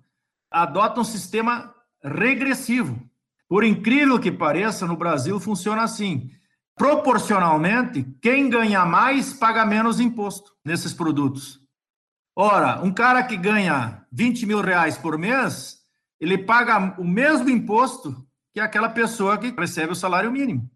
adota 0.49 1.01
um 1.01 1.03
sistema 1.03 1.73
regressivo. 2.01 3.01
Por 3.49 3.63
incrível 3.63 4.19
que 4.19 4.31
pareça, 4.31 4.87
no 4.87 4.95
Brasil 4.95 5.39
funciona 5.39 5.83
assim. 5.83 6.31
Proporcionalmente, 6.75 8.03
quem 8.21 8.49
ganha 8.49 8.85
mais 8.85 9.33
paga 9.33 9.65
menos 9.65 9.99
imposto 9.99 10.53
nesses 10.63 10.93
produtos. 10.93 11.59
Ora, 12.35 12.81
um 12.81 12.91
cara 12.91 13.21
que 13.23 13.37
ganha 13.37 14.05
20 14.11 14.45
mil 14.45 14.61
reais 14.61 14.97
por 14.97 15.17
mês, 15.17 15.79
ele 16.19 16.37
paga 16.37 16.95
o 16.99 17.03
mesmo 17.03 17.49
imposto 17.49 18.25
que 18.53 18.59
aquela 18.59 18.89
pessoa 18.89 19.37
que 19.37 19.51
recebe 19.51 19.91
o 19.91 19.95
salário 19.95 20.31
mínimo. 20.31 20.69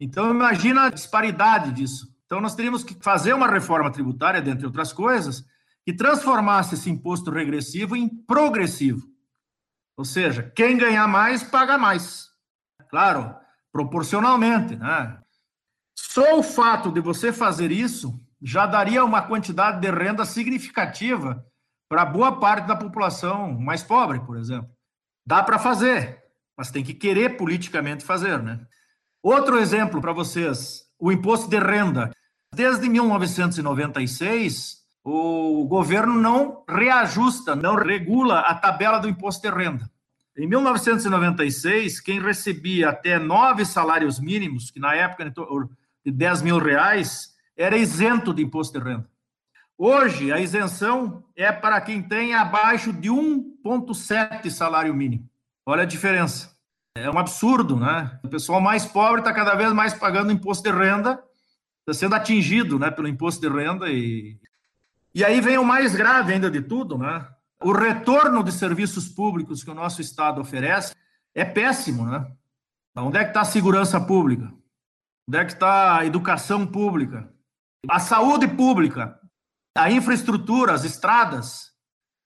Então, 0.00 0.30
imagina 0.30 0.86
a 0.86 0.90
disparidade 0.90 1.72
disso. 1.72 2.13
Então, 2.26 2.40
nós 2.40 2.54
teríamos 2.54 2.82
que 2.82 2.94
fazer 3.02 3.34
uma 3.34 3.48
reforma 3.48 3.90
tributária, 3.90 4.40
dentre 4.40 4.66
outras 4.66 4.92
coisas, 4.92 5.44
que 5.84 5.92
transformasse 5.92 6.74
esse 6.74 6.90
imposto 6.90 7.30
regressivo 7.30 7.94
em 7.94 8.08
progressivo. 8.08 9.06
Ou 9.96 10.04
seja, 10.04 10.42
quem 10.56 10.76
ganhar 10.76 11.06
mais, 11.06 11.42
paga 11.42 11.78
mais. 11.78 12.28
Claro, 12.88 13.34
proporcionalmente. 13.72 14.76
Né? 14.76 15.18
Só 15.96 16.38
o 16.38 16.42
fato 16.42 16.90
de 16.90 17.00
você 17.00 17.32
fazer 17.32 17.70
isso 17.70 18.20
já 18.40 18.66
daria 18.66 19.04
uma 19.04 19.22
quantidade 19.22 19.80
de 19.80 19.90
renda 19.90 20.24
significativa 20.24 21.44
para 21.88 22.04
boa 22.04 22.40
parte 22.40 22.66
da 22.66 22.76
população 22.76 23.52
mais 23.58 23.82
pobre, 23.82 24.20
por 24.20 24.36
exemplo. 24.36 24.70
Dá 25.26 25.42
para 25.42 25.58
fazer, 25.58 26.22
mas 26.56 26.70
tem 26.70 26.84
que 26.84 26.94
querer 26.94 27.36
politicamente 27.36 28.04
fazer. 28.04 28.42
Né? 28.42 28.60
Outro 29.22 29.58
exemplo 29.58 30.00
para 30.00 30.12
vocês: 30.12 30.83
o 30.98 31.12
imposto 31.12 31.48
de 31.48 31.58
renda. 31.58 32.10
Desde 32.54 32.88
1996, 32.88 34.84
o 35.02 35.66
governo 35.66 36.14
não 36.14 36.64
reajusta, 36.68 37.54
não 37.54 37.74
regula 37.74 38.40
a 38.40 38.54
tabela 38.54 38.98
do 38.98 39.08
imposto 39.08 39.42
de 39.42 39.54
renda. 39.54 39.90
Em 40.36 40.48
1996, 40.48 42.00
quem 42.00 42.20
recebia 42.20 42.88
até 42.88 43.18
nove 43.18 43.64
salários 43.64 44.18
mínimos, 44.18 44.70
que 44.70 44.80
na 44.80 44.94
época 44.94 45.32
de 46.04 46.10
10 46.10 46.42
mil 46.42 46.58
reais, 46.58 47.34
era 47.56 47.76
isento 47.76 48.34
de 48.34 48.42
imposto 48.42 48.78
de 48.78 48.84
renda. 48.84 49.08
Hoje, 49.76 50.32
a 50.32 50.40
isenção 50.40 51.24
é 51.36 51.52
para 51.52 51.80
quem 51.80 52.02
tem 52.02 52.34
abaixo 52.34 52.92
de 52.92 53.08
1,7 53.10 54.50
salário 54.50 54.94
mínimo. 54.94 55.28
Olha 55.66 55.82
a 55.82 55.86
diferença. 55.86 56.53
É 56.96 57.10
um 57.10 57.18
absurdo, 57.18 57.76
né? 57.76 58.18
O 58.22 58.28
pessoal 58.28 58.60
mais 58.60 58.86
pobre 58.86 59.20
está 59.20 59.32
cada 59.32 59.54
vez 59.54 59.72
mais 59.72 59.94
pagando 59.94 60.32
imposto 60.32 60.62
de 60.62 60.70
renda 60.70 61.22
está 61.84 61.92
sendo 61.92 62.14
atingido 62.14 62.78
né, 62.78 62.90
pelo 62.90 63.06
imposto 63.06 63.40
de 63.40 63.54
renda. 63.54 63.90
E, 63.90 64.38
e 65.14 65.22
aí 65.22 65.40
vem 65.40 65.58
o 65.58 65.64
mais 65.64 65.94
grave 65.94 66.32
ainda 66.32 66.50
de 66.50 66.62
tudo, 66.62 66.98
né? 66.98 67.28
O 67.62 67.72
retorno 67.72 68.42
de 68.42 68.52
serviços 68.52 69.08
públicos 69.08 69.62
que 69.62 69.70
o 69.70 69.74
nosso 69.74 70.00
Estado 70.00 70.40
oferece 70.40 70.94
é 71.34 71.44
péssimo, 71.44 72.06
né? 72.06 72.26
Onde 72.96 73.18
é 73.18 73.24
que 73.24 73.30
está 73.30 73.42
a 73.42 73.46
segurança 73.46 74.00
pública? 74.00 74.52
Onde 75.28 75.38
é 75.38 75.44
que 75.44 75.52
está 75.52 75.98
a 75.98 76.06
educação 76.06 76.66
pública? 76.66 77.30
A 77.88 77.98
saúde 77.98 78.48
pública? 78.48 79.18
A 79.76 79.90
infraestrutura, 79.90 80.72
as 80.72 80.84
estradas? 80.84 81.73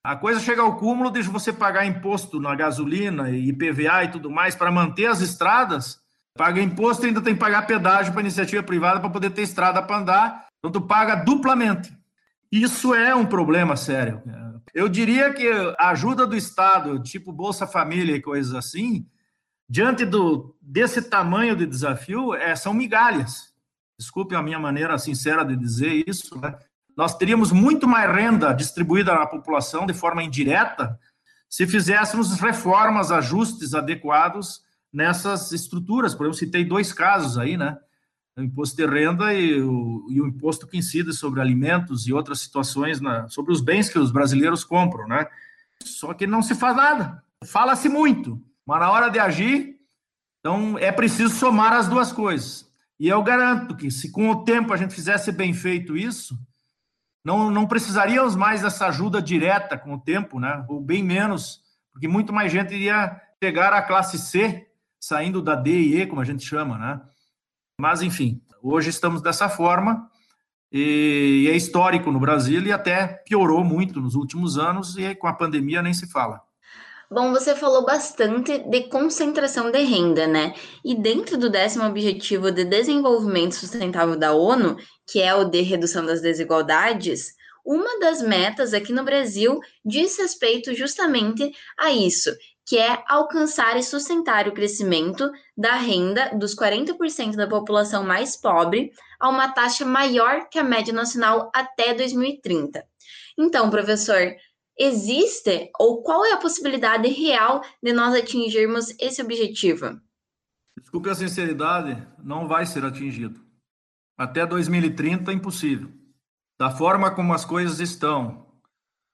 A 0.03 0.17
coisa 0.17 0.41
chega 0.41 0.63
ao 0.63 0.77
cúmulo 0.77 1.11
de 1.11 1.23
você 1.23 1.53
pagar 1.53 1.85
imposto 1.85 2.41
na 2.41 2.55
gasolina 2.55 3.31
e 3.31 3.49
IPVA 3.49 4.05
e 4.05 4.09
tudo 4.09 4.31
mais 4.31 4.55
para 4.55 4.71
manter 4.71 5.07
as 5.07 5.21
estradas 5.21 6.01
Paga 6.39 6.63
imposto 6.63 7.05
e 7.05 7.09
ainda 7.09 7.21
tem 7.21 7.35
que 7.35 7.41
pagar 7.41 7.67
pedágio 7.67 8.13
para 8.13 8.23
iniciativa 8.23 8.63
privada 8.63 9.01
para 9.01 9.11
poder 9.11 9.31
ter 9.31 9.43
estrada 9.43 9.83
para 9.83 9.99
andar. 9.99 10.47
Então, 10.61 10.71
tu 10.71 10.81
paga 10.81 11.17
duplamente. 11.17 11.93
Isso 12.51 12.95
é 12.95 13.13
um 13.13 13.27
problema 13.27 13.77
sério. 13.77 14.23
Eu 14.73 14.89
diria 14.89 15.35
que 15.35 15.51
a 15.77 15.91
ajuda 15.91 16.25
do 16.25 16.37
Estado, 16.37 17.03
tipo 17.03 17.33
Bolsa 17.33 17.67
Família 17.67 18.15
e 18.15 18.23
coisas 18.23 18.55
assim, 18.55 19.05
diante 19.69 20.05
do, 20.05 20.57
desse 20.63 21.03
tamanho 21.03 21.57
de 21.57 21.67
desafio, 21.67 22.33
é, 22.33 22.55
são 22.55 22.73
migalhas. 22.73 23.53
Desculpe 23.99 24.37
a 24.37 24.43
minha 24.43 24.61
maneira 24.61 24.97
sincera 24.97 25.45
de 25.45 25.57
dizer 25.57 26.05
isso. 26.07 26.41
Né? 26.41 26.57
Nós 26.99 27.17
teríamos 27.17 27.53
muito 27.53 27.87
mais 27.87 28.13
renda 28.13 28.53
distribuída 28.53 29.15
na 29.15 29.25
população 29.25 29.87
de 29.87 29.95
forma 29.95 30.21
indireta 30.21 30.99
se 31.49 31.65
fizéssemos 31.65 32.41
reformas, 32.41 33.13
ajustes 33.13 33.73
adequados 33.73 34.65
nessas 34.93 35.53
estruturas. 35.53 36.13
Por 36.13 36.25
exemplo, 36.25 36.39
citei 36.39 36.65
dois 36.65 36.93
casos 36.93 37.39
aí, 37.39 37.57
né? 37.57 37.79
O 38.37 38.43
imposto 38.43 38.77
de 38.77 38.85
renda 38.85 39.33
e 39.33 39.63
o, 39.63 40.09
e 40.11 40.21
o 40.21 40.27
imposto 40.27 40.67
que 40.67 40.77
incide 40.77 41.13
sobre 41.13 41.41
alimentos 41.41 42.09
e 42.09 42.13
outras 42.13 42.41
situações, 42.41 43.01
na, 43.01 43.29
sobre 43.29 43.53
os 43.53 43.61
bens 43.61 43.89
que 43.89 43.99
os 43.99 44.11
brasileiros 44.11 44.65
compram, 44.65 45.07
né? 45.07 45.25
Só 45.85 46.13
que 46.13 46.27
não 46.27 46.43
se 46.43 46.57
faz 46.57 46.77
nada. 46.77 47.23
Fala-se 47.45 47.89
muito, 47.89 48.43
mas 48.67 48.81
na 48.81 48.91
hora 48.91 49.09
de 49.09 49.21
agir, 49.21 49.77
então 50.41 50.77
é 50.77 50.91
preciso 50.91 51.33
somar 51.33 51.73
as 51.73 51.87
duas 51.87 52.13
coisas. 52.13 52.69
E 52.99 53.07
eu 53.07 53.23
garanto 53.23 53.77
que 53.77 53.89
se 53.89 54.11
com 54.11 54.29
o 54.31 54.45
tempo 54.45 54.73
a 54.73 54.77
gente 54.77 54.93
fizesse 54.93 55.31
bem 55.31 55.55
feito 55.55 55.97
isso, 55.97 56.37
não, 57.29 57.51
não 57.51 57.67
precisaríamos 57.67 58.35
mais 58.35 58.63
dessa 58.63 58.87
ajuda 58.87 59.21
direta 59.21 59.77
com 59.77 59.93
o 59.93 60.01
tempo, 60.01 60.41
né? 60.41 60.65
Ou 60.67 60.81
bem 60.81 61.05
menos, 61.05 61.61
porque 61.93 62.09
muito 62.09 62.33
mais 62.33 62.51
gente 62.51 62.73
iria 62.73 63.21
chegar 63.43 63.71
à 63.75 63.83
classe 63.83 64.19
C 64.19 64.67
saindo 64.99 65.43
da 65.43 65.55
D 65.55 65.71
e 65.71 66.01
E, 66.01 66.07
como 66.07 66.23
a 66.23 66.25
gente 66.25 66.43
chama, 66.43 66.79
né? 66.79 66.99
Mas, 67.79 68.01
enfim, 68.01 68.41
hoje 68.63 68.89
estamos 68.89 69.21
dessa 69.21 69.47
forma 69.47 70.11
e 70.73 71.47
é 71.51 71.55
histórico 71.55 72.11
no 72.11 72.19
Brasil 72.19 72.63
e 72.63 72.73
até 72.73 73.07
piorou 73.07 73.63
muito 73.63 74.01
nos 74.01 74.15
últimos 74.15 74.57
anos 74.57 74.97
e 74.97 75.15
com 75.15 75.27
a 75.27 75.35
pandemia 75.35 75.83
nem 75.83 75.93
se 75.93 76.11
fala. 76.11 76.41
Bom, 77.11 77.33
você 77.33 77.57
falou 77.57 77.87
bastante 77.87 78.59
de 78.59 78.83
concentração 78.91 79.71
de 79.71 79.79
renda, 79.79 80.27
né? 80.27 80.55
E 80.85 80.95
dentro 80.95 81.39
do 81.39 81.49
décimo 81.49 81.85
objetivo 81.85 82.51
de 82.51 82.67
desenvolvimento 82.67 83.55
sustentável 83.55 84.15
da 84.15 84.35
ONU, 84.35 84.77
que 85.07 85.23
é 85.23 85.35
o 85.35 85.45
de 85.45 85.63
redução 85.63 86.05
das 86.05 86.21
desigualdades, 86.21 87.33
uma 87.65 87.99
das 87.99 88.21
metas 88.21 88.75
aqui 88.75 88.93
no 88.93 89.05
Brasil 89.05 89.59
diz 89.83 90.19
respeito 90.19 90.75
justamente 90.75 91.51
a 91.79 91.91
isso, 91.91 92.31
que 92.67 92.77
é 92.77 93.03
alcançar 93.09 93.79
e 93.79 93.83
sustentar 93.83 94.47
o 94.47 94.53
crescimento 94.53 95.31
da 95.57 95.77
renda 95.77 96.31
dos 96.37 96.55
40% 96.55 97.37
da 97.37 97.47
população 97.47 98.05
mais 98.05 98.37
pobre 98.37 98.93
a 99.19 99.31
uma 99.31 99.49
taxa 99.49 99.87
maior 99.87 100.47
que 100.51 100.59
a 100.59 100.63
média 100.63 100.93
nacional 100.93 101.51
até 101.55 101.95
2030. 101.95 102.85
Então, 103.39 103.71
professor, 103.71 104.35
existe 104.79 105.71
ou 105.79 106.03
qual 106.03 106.25
é 106.25 106.33
a 106.33 106.39
possibilidade 106.39 107.09
real 107.09 107.63
de 107.83 107.93
nós 107.93 108.15
atingirmos 108.15 108.95
esse 109.01 109.21
objetivo? 109.21 110.01
Desculpe 110.79 111.11
a 111.11 111.15
sinceridade, 111.15 112.07
não 112.23 112.47
vai 112.47 112.65
ser 112.65 112.85
atingido. 112.85 113.41
Até 114.17 114.47
2030 114.47 115.31
é 115.31 115.35
impossível. 115.35 115.91
Da 116.59 116.71
forma 116.71 117.11
como 117.11 117.35
as 117.35 117.45
coisas 117.45 117.81
estão, 117.81 118.47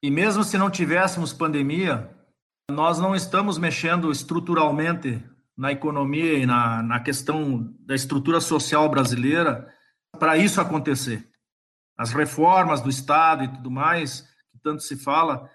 e 0.02 0.10
mesmo 0.10 0.44
se 0.44 0.58
não 0.58 0.70
tivéssemos 0.70 1.32
pandemia, 1.32 2.10
nós 2.70 2.98
não 2.98 3.14
estamos 3.14 3.58
mexendo 3.58 4.10
estruturalmente 4.10 5.22
na 5.56 5.72
economia 5.72 6.34
e 6.34 6.46
na, 6.46 6.82
na 6.82 7.00
questão 7.00 7.74
da 7.80 7.94
estrutura 7.94 8.40
social 8.40 8.88
brasileira 8.88 9.72
para 10.18 10.36
isso 10.36 10.60
acontecer. 10.60 11.28
As 11.96 12.12
reformas 12.12 12.80
do 12.80 12.90
Estado 12.90 13.44
e 13.44 13.48
tudo 13.48 13.70
mais, 13.70 14.26
tanto 14.64 14.82
se 14.82 14.96
fala, 14.96 15.48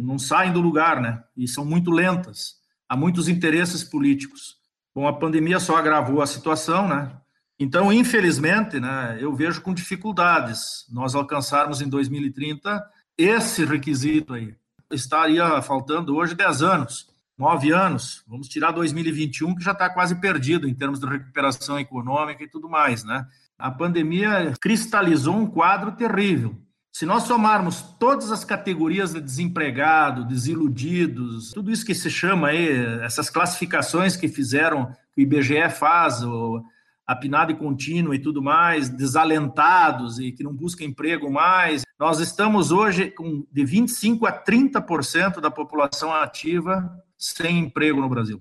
não 0.00 0.18
saem 0.18 0.52
do 0.52 0.60
lugar, 0.60 1.00
né? 1.00 1.22
E 1.36 1.46
são 1.46 1.64
muito 1.64 1.90
lentas. 1.90 2.54
Há 2.88 2.96
muitos 2.96 3.28
interesses 3.28 3.82
políticos. 3.84 4.56
Bom, 4.94 5.06
a 5.08 5.12
pandemia 5.12 5.58
só 5.58 5.76
agravou 5.76 6.22
a 6.22 6.26
situação, 6.26 6.88
né? 6.88 7.12
Então, 7.58 7.92
infelizmente, 7.92 8.80
né, 8.80 9.18
eu 9.20 9.34
vejo 9.34 9.60
com 9.60 9.72
dificuldades 9.72 10.84
nós 10.90 11.14
alcançarmos 11.14 11.80
em 11.80 11.88
2030 11.88 12.82
esse 13.16 13.64
requisito 13.64 14.34
aí. 14.34 14.54
estaria 14.90 15.62
faltando 15.62 16.16
hoje 16.16 16.34
10 16.34 16.62
anos, 16.62 17.08
9 17.38 17.72
anos. 17.72 18.24
Vamos 18.26 18.48
tirar 18.48 18.72
2021, 18.72 19.54
que 19.54 19.64
já 19.64 19.72
está 19.72 19.88
quase 19.88 20.16
perdido 20.20 20.68
em 20.68 20.74
termos 20.74 21.00
de 21.00 21.06
recuperação 21.06 21.78
econômica 21.78 22.42
e 22.42 22.48
tudo 22.48 22.68
mais, 22.68 23.04
né? 23.04 23.26
A 23.58 23.70
pandemia 23.70 24.52
cristalizou 24.60 25.36
um 25.36 25.46
quadro 25.46 25.92
terrível. 25.92 26.60
Se 27.02 27.06
nós 27.06 27.24
somarmos 27.24 27.82
todas 27.98 28.30
as 28.30 28.44
categorias 28.44 29.12
de 29.12 29.20
desempregado, 29.20 30.24
desiludidos, 30.24 31.50
tudo 31.50 31.72
isso 31.72 31.84
que 31.84 31.96
se 31.96 32.08
chama 32.08 32.50
aí, 32.50 32.68
essas 33.02 33.28
classificações 33.28 34.16
que 34.16 34.28
fizeram, 34.28 34.86
que 35.12 35.20
o 35.20 35.22
IBGE 35.22 35.68
faz, 35.68 36.22
o, 36.22 36.62
a 37.04 37.16
PNAD 37.16 37.54
contínua 37.54 38.14
e 38.14 38.20
tudo 38.20 38.40
mais, 38.40 38.88
desalentados 38.88 40.20
e 40.20 40.30
que 40.30 40.44
não 40.44 40.54
buscam 40.54 40.84
emprego 40.84 41.28
mais, 41.28 41.82
nós 41.98 42.20
estamos 42.20 42.70
hoje 42.70 43.10
com 43.10 43.44
de 43.50 43.64
25% 43.64 44.24
a 44.24 44.32
30% 44.32 45.40
da 45.40 45.50
população 45.50 46.14
ativa 46.14 46.88
sem 47.18 47.58
emprego 47.58 48.00
no 48.00 48.08
Brasil. 48.08 48.40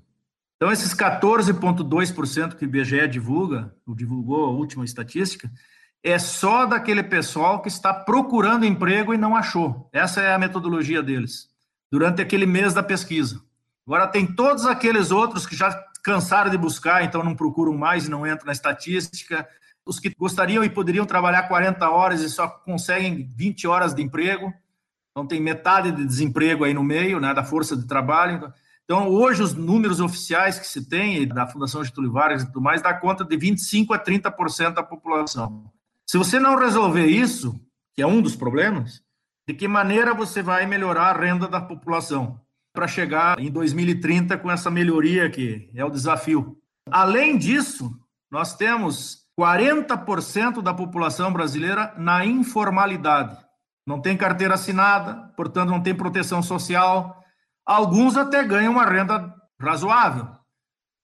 Então, 0.55 0.71
esses 0.71 0.93
14,2% 0.93 2.53
que 2.53 2.63
o 2.63 2.67
IBGE 2.67 3.07
divulga, 3.07 3.73
divulgou 3.87 4.45
a 4.45 4.51
última 4.51 4.85
estatística, 4.85 5.49
é 6.03 6.17
só 6.17 6.65
daquele 6.65 7.03
pessoal 7.03 7.61
que 7.61 7.67
está 7.67 7.93
procurando 7.93 8.65
emprego 8.65 9.13
e 9.13 9.17
não 9.17 9.35
achou. 9.35 9.89
Essa 9.93 10.21
é 10.21 10.33
a 10.33 10.39
metodologia 10.39 11.03
deles, 11.03 11.47
durante 11.91 12.21
aquele 12.21 12.45
mês 12.45 12.73
da 12.73 12.81
pesquisa. 12.81 13.41
Agora, 13.85 14.07
tem 14.07 14.25
todos 14.25 14.65
aqueles 14.65 15.11
outros 15.11 15.45
que 15.45 15.55
já 15.55 15.71
cansaram 16.03 16.49
de 16.49 16.57
buscar, 16.57 17.03
então 17.03 17.23
não 17.23 17.35
procuram 17.35 17.77
mais 17.77 18.05
e 18.05 18.09
não 18.09 18.25
entram 18.25 18.47
na 18.47 18.51
estatística. 18.51 19.47
Os 19.85 19.99
que 19.99 20.13
gostariam 20.17 20.63
e 20.63 20.69
poderiam 20.69 21.05
trabalhar 21.05 21.43
40 21.43 21.89
horas 21.89 22.21
e 22.21 22.29
só 22.29 22.47
conseguem 22.47 23.27
20 23.35 23.67
horas 23.67 23.93
de 23.93 24.01
emprego. 24.01 24.53
Então, 25.11 25.27
tem 25.27 25.41
metade 25.41 25.91
de 25.91 26.05
desemprego 26.05 26.63
aí 26.63 26.73
no 26.73 26.83
meio, 26.83 27.19
né, 27.19 27.33
da 27.33 27.43
força 27.43 27.75
de 27.75 27.85
trabalho. 27.85 28.51
Então, 28.85 29.07
hoje, 29.09 29.43
os 29.43 29.53
números 29.53 29.99
oficiais 29.99 30.57
que 30.57 30.67
se 30.67 30.87
tem 30.87 31.27
da 31.27 31.45
Fundação 31.47 31.83
Getúlio 31.83 32.11
Vargas 32.11 32.43
e 32.43 32.45
tudo 32.45 32.61
mais, 32.61 32.81
dá 32.81 32.93
conta 32.93 33.23
de 33.23 33.37
25% 33.37 33.93
a 33.93 33.99
30% 33.99 34.73
da 34.73 34.83
população. 34.83 35.71
Se 36.11 36.17
você 36.17 36.41
não 36.41 36.57
resolver 36.57 37.05
isso, 37.05 37.57
que 37.95 38.01
é 38.01 38.05
um 38.05 38.21
dos 38.21 38.35
problemas, 38.35 39.01
de 39.47 39.53
que 39.53 39.65
maneira 39.65 40.13
você 40.13 40.43
vai 40.43 40.65
melhorar 40.65 41.03
a 41.03 41.17
renda 41.17 41.47
da 41.47 41.61
população 41.61 42.37
para 42.75 42.85
chegar 42.85 43.39
em 43.39 43.49
2030 43.49 44.37
com 44.37 44.51
essa 44.51 44.69
melhoria 44.69 45.29
que 45.29 45.71
é 45.73 45.85
o 45.85 45.89
desafio. 45.89 46.57
Além 46.91 47.37
disso, 47.37 47.97
nós 48.29 48.53
temos 48.53 49.25
40% 49.39 50.61
da 50.61 50.73
população 50.73 51.31
brasileira 51.31 51.93
na 51.97 52.25
informalidade. 52.25 53.37
Não 53.87 54.01
tem 54.01 54.17
carteira 54.17 54.55
assinada, 54.55 55.31
portanto 55.37 55.69
não 55.69 55.81
tem 55.81 55.95
proteção 55.95 56.43
social. 56.43 57.23
Alguns 57.65 58.17
até 58.17 58.43
ganham 58.43 58.73
uma 58.73 58.85
renda 58.85 59.33
razoável, 59.57 60.27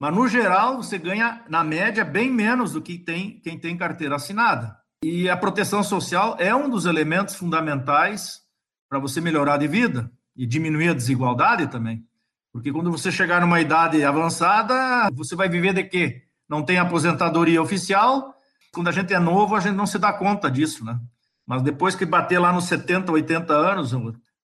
mas 0.02 0.14
no 0.14 0.28
geral 0.28 0.84
você 0.84 0.98
ganha 0.98 1.46
na 1.48 1.64
média 1.64 2.04
bem 2.04 2.30
menos 2.30 2.74
do 2.74 2.82
que 2.82 2.98
tem 2.98 3.40
quem 3.40 3.58
tem 3.58 3.78
carteira 3.78 4.18
assinada. 4.18 4.86
E 5.04 5.30
a 5.30 5.38
proteção 5.38 5.84
social 5.84 6.36
é 6.40 6.56
um 6.56 6.70
dos 6.70 6.86
elementos 6.86 7.36
fundamentais 7.36 8.42
para 8.90 8.98
você 8.98 9.22
melhorar 9.22 9.58
de 9.58 9.68
vida 9.68 10.12
e 10.36 10.46
diminuir 10.46 10.90
a 10.90 10.94
desigualdade 10.94 11.68
também. 11.68 12.04
Porque 12.52 12.72
quando 12.72 12.92
você 12.92 13.12
chegar 13.12 13.42
numa 13.42 13.62
idade 13.62 14.04
avançada, 14.04 15.10
você 15.14 15.36
vai 15.36 15.48
viver 15.48 15.74
de 15.74 15.84
quê? 15.84 16.24
Não 16.50 16.64
tem 16.64 16.80
aposentadoria 16.80 17.62
oficial. 17.62 18.34
Quando 18.74 18.88
a 18.88 18.92
gente 18.92 19.14
é 19.14 19.20
novo, 19.20 19.56
a 19.56 19.60
gente 19.60 19.76
não 19.76 19.86
se 19.86 20.00
dá 20.00 20.12
conta 20.12 20.50
disso, 20.50 20.84
né? 20.84 21.00
Mas 21.46 21.62
depois 21.62 21.96
que 21.96 22.06
bater 22.06 22.40
lá 22.40 22.52
nos 22.52 22.66
70, 22.66 23.12
80 23.12 23.54
anos, 23.54 23.92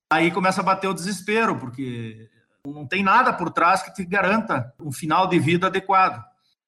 aí 0.08 0.30
começa 0.30 0.60
a 0.60 0.64
bater 0.64 0.86
o 0.86 0.94
desespero, 0.94 1.56
porque 1.58 2.30
não 2.64 2.86
tem 2.86 3.02
nada 3.02 3.32
por 3.32 3.50
trás 3.50 3.82
que 3.82 3.92
te 3.92 4.04
garanta 4.04 4.72
um 4.80 4.92
final 4.92 5.26
de 5.26 5.38
vida 5.38 5.66
adequado. 5.66 6.24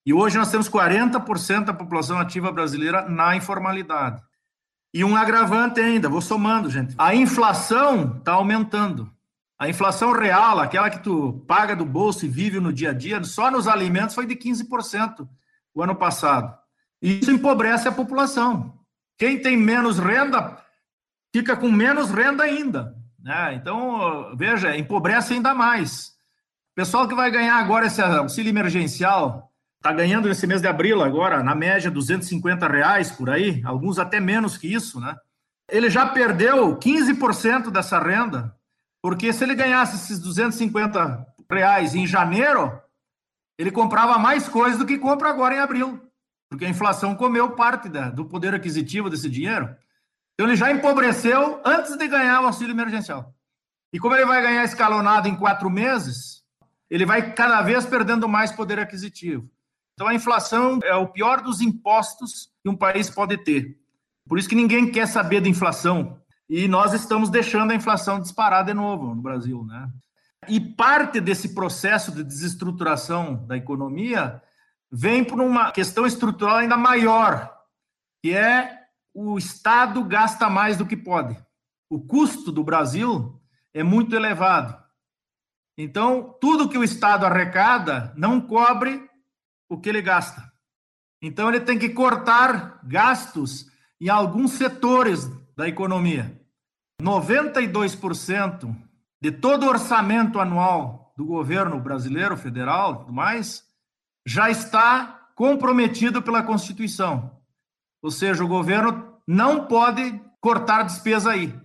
E 0.07 0.15
hoje 0.15 0.39
nós 0.39 0.53
temos 0.53 0.69
40% 0.69 1.65
da 1.65 1.75
população 1.75 2.17
ativa 2.17 2.53
brasileira 2.53 3.09
na 3.09 3.35
informalidade. 3.35 4.23
E 4.95 5.03
um 5.03 5.17
agravante 5.17 5.81
ainda, 5.81 6.09
vou 6.09 6.21
somando, 6.21 6.71
gente. 6.71 6.95
A 6.97 7.13
inflação 7.13 8.17
está 8.17 8.33
aumentando. 8.33 9.13
A 9.59 9.69
inflação 9.69 10.13
real, 10.13 10.61
aquela 10.61 10.89
que 10.89 11.03
tu 11.03 11.45
paga 11.49 11.75
do 11.75 11.85
bolso 11.85 12.25
e 12.25 12.29
vive 12.29 12.61
no 12.61 12.73
dia 12.73 12.91
a 12.91 12.93
dia, 12.93 13.23
só 13.25 13.51
nos 13.51 13.67
alimentos 13.67 14.15
foi 14.15 14.27
de 14.27 14.37
15% 14.37 15.29
o 15.75 15.83
ano 15.83 15.97
passado. 15.97 16.57
E 17.03 17.19
isso 17.19 17.33
empobrece 17.33 17.89
a 17.89 17.93
população. 17.93 18.79
Quem 19.19 19.41
tem 19.41 19.57
menos 19.57 19.99
renda 19.99 20.57
fica 21.35 21.57
com 21.57 21.71
menos 21.71 22.11
renda 22.11 22.45
ainda. 22.45 22.95
Né? 23.19 23.55
Então, 23.55 24.37
veja, 24.37 24.77
empobrece 24.77 25.35
ainda 25.35 25.53
mais. 25.53 26.11
O 26.73 26.77
pessoal 26.77 27.09
que 27.09 27.15
vai 27.15 27.31
ganhar 27.31 27.57
agora 27.57 27.87
esse 27.87 28.01
auxílio 28.01 28.51
emergencial, 28.51 29.51
Está 29.87 29.95
ganhando 29.95 30.29
esse 30.29 30.49
mês 30.49 30.61
de 30.61 30.67
abril 30.67 31.01
agora, 31.01 31.45
na 31.45 31.55
média, 31.55 31.89
250 31.89 32.67
reais 32.67 33.13
por 33.13 33.31
aí, 33.31 33.63
alguns 33.65 34.01
até 34.01 34.19
menos 34.19 34.59
que 34.59 34.67
isso, 34.67 34.99
né? 34.99 35.15
Ele 35.71 35.89
já 35.89 36.05
perdeu 36.05 36.77
15% 36.77 37.71
dessa 37.71 37.97
renda, 38.01 38.53
porque 39.01 39.33
se 39.33 39.45
ele 39.45 39.55
ganhasse 39.55 39.95
esses 39.95 40.19
250 40.19 41.25
reais 41.49 41.95
em 41.95 42.05
janeiro, 42.05 42.77
ele 43.57 43.71
comprava 43.71 44.19
mais 44.19 44.49
coisas 44.49 44.77
do 44.77 44.85
que 44.85 44.99
compra 44.99 45.31
agora 45.31 45.55
em 45.55 45.61
abril, 45.61 46.03
porque 46.51 46.65
a 46.65 46.69
inflação 46.69 47.15
comeu 47.15 47.53
parte 47.53 47.89
da, 47.89 48.11
do 48.11 48.25
poder 48.25 48.53
aquisitivo 48.57 49.09
desse 49.09 49.31
dinheiro. 49.31 49.73
Então 50.35 50.49
ele 50.49 50.57
já 50.57 50.69
empobreceu 50.73 51.61
antes 51.65 51.97
de 51.97 52.09
ganhar 52.09 52.41
o 52.41 52.47
auxílio 52.47 52.75
emergencial. 52.75 53.33
E 53.93 54.01
como 54.01 54.17
ele 54.17 54.27
vai 54.27 54.43
ganhar 54.43 54.65
escalonado 54.65 55.29
em 55.29 55.37
quatro 55.37 55.71
meses, 55.71 56.43
ele 56.91 57.07
vai 57.07 57.35
cada 57.35 57.63
vez 57.63 57.87
perdendo 57.87 58.29
mais 58.29 58.51
poder 58.51 58.81
aquisitivo. 58.81 59.49
Então, 59.97 60.09
a 60.09 60.15
inflação 60.15 60.79
é 60.85 60.95
o 60.95 61.09
pior 61.09 61.41
dos 61.41 61.63
impostos 61.63 62.51
que 62.63 62.69
um 62.69 62.77
país 62.77 63.09
pode 63.09 63.39
ter. 63.39 63.81
Por 64.29 64.39
isso 64.39 64.47
que 64.47 64.55
ninguém 64.55 64.93
quer 64.93 65.09
saber 65.09 65.41
de 65.41 65.49
inflação. 65.49 66.21
E 66.51 66.69
nós 66.69 66.93
estamos 66.93 67.31
deixando 67.31 67.71
a 67.71 67.75
inflação 67.75 68.21
disparar 68.21 68.63
de 68.63 68.75
novo 68.75 69.15
no 69.15 69.23
Brasil. 69.23 69.65
Né? 69.65 69.89
E 70.49 70.61
parte 70.61 71.19
desse 71.19 71.55
processo 71.55 72.13
de 72.13 72.23
desestruturação 72.23 73.47
da 73.47 73.57
economia 73.57 74.43
vem 74.93 75.25
por 75.25 75.41
uma 75.41 75.73
questão 75.73 76.05
estrutural 76.05 76.57
ainda 76.57 76.77
maior, 76.77 77.51
que 78.23 78.35
é 78.35 78.79
o 79.15 79.39
Estado 79.39 80.05
gasta 80.05 80.51
mais 80.51 80.77
do 80.77 80.85
que 80.85 80.97
pode. 80.97 81.39
O 81.89 81.99
custo 81.99 82.53
do 82.53 82.63
Brasil 82.63 83.41
é 83.73 83.83
muito 83.83 84.15
elevado. 84.15 84.77
Então, 85.79 86.37
tudo 86.39 86.69
que 86.69 86.77
o 86.77 86.85
Estado 86.85 87.25
arrecada 87.25 88.13
não 88.15 88.43
cobre 88.43 89.09
o 89.69 89.79
que 89.79 89.89
ele 89.89 90.03
gasta. 90.03 90.43
Então, 91.23 91.49
ele 91.49 91.61
tem 91.61 91.79
que 91.79 91.89
cortar 91.89 92.81
gastos 92.85 93.67
em 94.01 94.09
alguns 94.09 94.53
setores 94.53 95.31
da 95.57 95.67
economia. 95.69 96.41
92% 97.01 98.77
de 99.21 99.33
todo 99.33 99.65
o 99.65 99.69
orçamento 99.69 100.39
anual 100.39 101.13
do 101.17 101.25
governo 101.25 101.81
brasileiro, 101.81 102.37
federal 102.37 103.01
tudo 103.01 103.13
mais, 103.13 103.65
já 104.27 104.51
está 104.51 105.31
comprometido 105.35 106.23
pela 106.23 106.43
Constituição. 106.43 107.41
Ou 108.03 108.11
seja, 108.11 108.45
o 108.45 108.49
governo 108.49 109.19
não 109.27 109.67
pode 109.67 110.21
cortar 110.41 110.83
despesa 110.83 111.33
aí. 111.33 111.59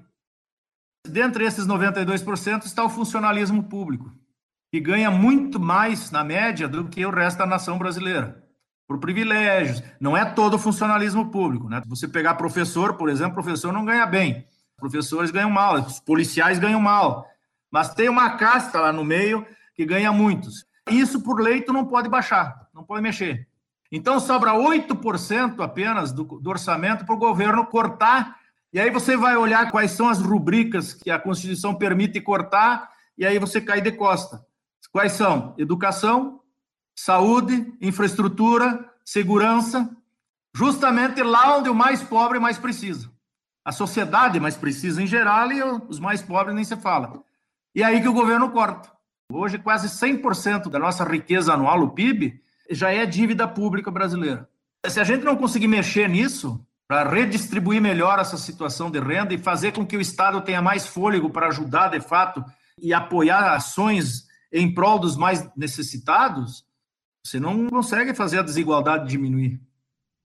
Dentre 1.05 1.45
esses 1.45 1.67
92% 1.67 2.65
está 2.65 2.83
o 2.83 2.89
funcionalismo 2.89 3.63
público 3.63 4.20
que 4.71 4.79
ganha 4.79 5.11
muito 5.11 5.59
mais, 5.59 6.11
na 6.11 6.23
média, 6.23 6.65
do 6.65 6.85
que 6.85 7.05
o 7.05 7.09
resto 7.09 7.39
da 7.39 7.45
nação 7.45 7.77
brasileira, 7.77 8.41
por 8.87 8.99
privilégios. 8.99 9.83
Não 9.99 10.15
é 10.15 10.23
todo 10.23 10.53
o 10.53 10.59
funcionalismo 10.59 11.29
público. 11.29 11.67
Né? 11.67 11.81
Você 11.87 12.07
pegar 12.07 12.35
professor, 12.35 12.93
por 12.93 13.09
exemplo, 13.09 13.33
professor 13.33 13.73
não 13.73 13.83
ganha 13.83 14.05
bem. 14.05 14.47
Professores 14.77 15.29
ganham 15.29 15.51
mal, 15.51 15.75
os 15.75 15.99
policiais 15.99 16.57
ganham 16.57 16.79
mal. 16.79 17.27
Mas 17.69 17.93
tem 17.93 18.07
uma 18.07 18.31
casta 18.37 18.79
lá 18.79 18.93
no 18.93 19.03
meio 19.03 19.45
que 19.75 19.85
ganha 19.85 20.11
muitos. 20.11 20.65
Isso, 20.89 21.21
por 21.21 21.41
lei, 21.41 21.61
tu 21.61 21.73
não 21.73 21.85
pode 21.85 22.07
baixar, 22.07 22.67
não 22.73 22.83
pode 22.83 23.01
mexer. 23.01 23.47
Então, 23.91 24.21
sobra 24.21 24.53
8% 24.53 25.61
apenas 25.61 26.13
do, 26.13 26.23
do 26.23 26.49
orçamento 26.49 27.05
para 27.05 27.13
o 27.13 27.19
governo 27.19 27.65
cortar. 27.65 28.37
E 28.71 28.79
aí 28.79 28.89
você 28.89 29.17
vai 29.17 29.35
olhar 29.35 29.69
quais 29.69 29.91
são 29.91 30.07
as 30.07 30.19
rubricas 30.19 30.93
que 30.93 31.11
a 31.11 31.19
Constituição 31.19 31.75
permite 31.75 32.21
cortar, 32.21 32.89
e 33.17 33.25
aí 33.25 33.37
você 33.37 33.59
cai 33.59 33.81
de 33.81 33.91
costa. 33.91 34.41
Quais 34.91 35.13
são? 35.13 35.55
Educação, 35.57 36.41
saúde, 36.95 37.73
infraestrutura, 37.81 38.89
segurança, 39.05 39.89
justamente 40.53 41.23
lá 41.23 41.57
onde 41.57 41.69
o 41.69 41.75
mais 41.75 42.03
pobre 42.03 42.39
mais 42.39 42.57
precisa. 42.57 43.09
A 43.63 43.71
sociedade 43.71 44.39
mais 44.39 44.55
precisa 44.55 45.01
em 45.01 45.07
geral 45.07 45.51
e 45.51 45.63
os 45.87 45.99
mais 45.99 46.21
pobres 46.21 46.55
nem 46.55 46.63
se 46.63 46.75
fala. 46.75 47.23
E 47.73 47.83
aí 47.83 48.01
que 48.01 48.07
o 48.07 48.13
governo 48.13 48.51
corta. 48.51 48.91
Hoje, 49.31 49.57
quase 49.57 49.87
100% 49.87 50.69
da 50.69 50.77
nossa 50.77 51.05
riqueza 51.05 51.53
anual, 51.53 51.81
o 51.81 51.91
PIB, 51.91 52.41
já 52.69 52.91
é 52.91 53.05
dívida 53.05 53.47
pública 53.47 53.89
brasileira. 53.89 54.49
Se 54.87 54.99
a 54.99 55.03
gente 55.03 55.23
não 55.23 55.37
conseguir 55.37 55.67
mexer 55.67 56.09
nisso, 56.09 56.65
para 56.87 57.09
redistribuir 57.09 57.81
melhor 57.81 58.19
essa 58.19 58.37
situação 58.37 58.91
de 58.91 58.99
renda 58.99 59.33
e 59.33 59.37
fazer 59.37 59.71
com 59.71 59.85
que 59.85 59.95
o 59.95 60.01
Estado 60.01 60.41
tenha 60.41 60.61
mais 60.61 60.85
fôlego 60.85 61.29
para 61.29 61.47
ajudar, 61.47 61.89
de 61.89 62.01
fato, 62.01 62.43
e 62.77 62.93
apoiar 62.93 63.53
ações 63.53 64.27
em 64.51 64.73
prol 64.73 64.99
dos 64.99 65.15
mais 65.15 65.49
necessitados, 65.55 66.65
você 67.23 67.39
não 67.39 67.69
consegue 67.69 68.13
fazer 68.13 68.39
a 68.39 68.43
desigualdade 68.43 69.09
diminuir. 69.09 69.61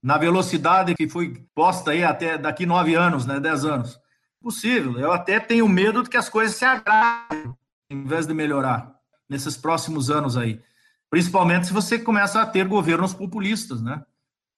Na 0.01 0.17
velocidade 0.17 0.95
que 0.95 1.07
foi 1.07 1.45
posta 1.53 1.91
aí 1.91 2.03
até 2.03 2.37
daqui 2.37 2.65
nove 2.65 2.95
anos, 2.95 3.25
né, 3.25 3.39
dez 3.39 3.65
anos. 3.65 3.99
Possível. 4.41 4.99
Eu 4.99 5.11
até 5.11 5.39
tenho 5.39 5.67
medo 5.67 6.03
de 6.03 6.09
que 6.09 6.17
as 6.17 6.29
coisas 6.29 6.55
se 6.55 6.65
agravem, 6.65 7.53
em 7.89 8.03
vez 8.03 8.27
de 8.27 8.33
melhorar, 8.33 8.95
nesses 9.27 9.57
próximos 9.57 10.09
anos 10.09 10.37
aí. 10.37 10.61
Principalmente 11.09 11.67
se 11.67 11.73
você 11.73 11.97
começa 11.97 12.41
a 12.41 12.45
ter 12.45 12.67
governos 12.67 13.13
populistas, 13.13 13.81
né? 13.81 14.03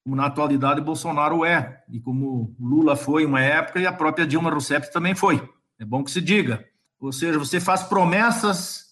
Como 0.04 0.16
na 0.16 0.26
atualidade 0.26 0.82
Bolsonaro 0.82 1.46
é, 1.46 1.84
e 1.90 2.00
como 2.00 2.56
Lula 2.60 2.96
foi 2.96 3.26
uma 3.26 3.42
época 3.42 3.80
e 3.80 3.86
a 3.86 3.94
própria 3.94 4.26
Dilma 4.26 4.50
Rousseff 4.50 4.92
também 4.92 5.14
foi. 5.14 5.48
É 5.78 5.86
bom 5.86 6.04
que 6.04 6.12
se 6.12 6.22
diga. 6.22 6.66
Ou 7.00 7.12
seja, 7.12 7.38
você 7.38 7.60
faz 7.60 7.84
promessas 7.84 8.89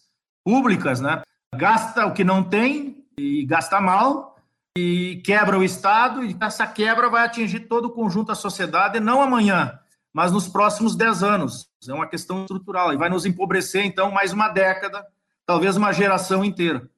públicas, 0.47 1.01
né? 1.01 1.23
Gasta 1.53 2.05
o 2.05 2.13
que 2.13 2.23
não 2.23 2.41
tem 2.41 3.03
e 3.19 3.45
gasta 3.45 3.81
mal 3.81 4.38
e 4.77 5.21
quebra 5.25 5.60
o 5.60 5.63
Estado 5.63 6.23
e 6.23 6.33
essa 6.39 6.65
quebra 6.65 7.10
vai 7.10 7.25
atingir 7.25 7.67
todo 7.67 7.88
o 7.88 7.91
conjunto 7.91 8.27
da 8.27 8.36
sociedade, 8.36 8.97
não 9.01 9.21
amanhã, 9.21 9.77
mas 10.13 10.31
nos 10.31 10.47
próximos 10.47 10.95
10 10.95 11.21
anos. 11.21 11.67
É 11.86 11.93
uma 11.93 12.07
questão 12.07 12.43
estrutural 12.43 12.93
e 12.93 12.97
vai 12.97 13.10
nos 13.10 13.25
empobrecer, 13.25 13.86
então, 13.86 14.10
mais 14.10 14.31
uma 14.31 14.47
década, 14.47 15.05
talvez 15.45 15.75
uma 15.75 15.91
geração 15.91 16.45
inteira. 16.45 16.89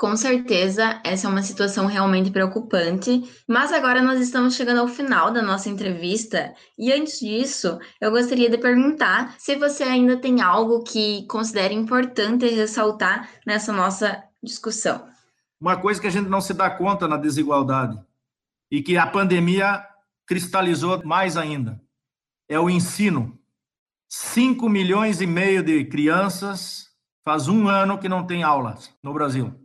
Com 0.00 0.16
certeza, 0.16 0.98
essa 1.04 1.26
é 1.26 1.30
uma 1.30 1.42
situação 1.42 1.84
realmente 1.84 2.30
preocupante, 2.30 3.22
mas 3.46 3.70
agora 3.70 4.00
nós 4.00 4.18
estamos 4.18 4.54
chegando 4.54 4.80
ao 4.80 4.88
final 4.88 5.30
da 5.30 5.42
nossa 5.42 5.68
entrevista 5.68 6.54
e 6.78 6.90
antes 6.90 7.20
disso, 7.20 7.78
eu 8.00 8.10
gostaria 8.10 8.48
de 8.48 8.56
perguntar 8.56 9.34
se 9.38 9.56
você 9.56 9.82
ainda 9.82 10.18
tem 10.18 10.40
algo 10.40 10.82
que 10.82 11.26
considere 11.26 11.74
importante 11.74 12.48
ressaltar 12.48 13.28
nessa 13.46 13.74
nossa 13.74 14.24
discussão. 14.42 15.06
Uma 15.60 15.76
coisa 15.76 16.00
que 16.00 16.06
a 16.06 16.10
gente 16.10 16.30
não 16.30 16.40
se 16.40 16.54
dá 16.54 16.70
conta 16.70 17.06
na 17.06 17.18
desigualdade 17.18 18.02
e 18.70 18.82
que 18.82 18.96
a 18.96 19.06
pandemia 19.06 19.84
cristalizou 20.26 21.04
mais 21.04 21.36
ainda 21.36 21.78
é 22.48 22.58
o 22.58 22.70
ensino. 22.70 23.38
5 24.08 24.66
milhões 24.66 25.20
e 25.20 25.26
meio 25.26 25.62
de 25.62 25.84
crianças 25.84 26.86
faz 27.22 27.48
um 27.48 27.68
ano 27.68 27.98
que 27.98 28.08
não 28.08 28.26
tem 28.26 28.42
aulas 28.42 28.90
no 29.02 29.12
Brasil 29.12 29.60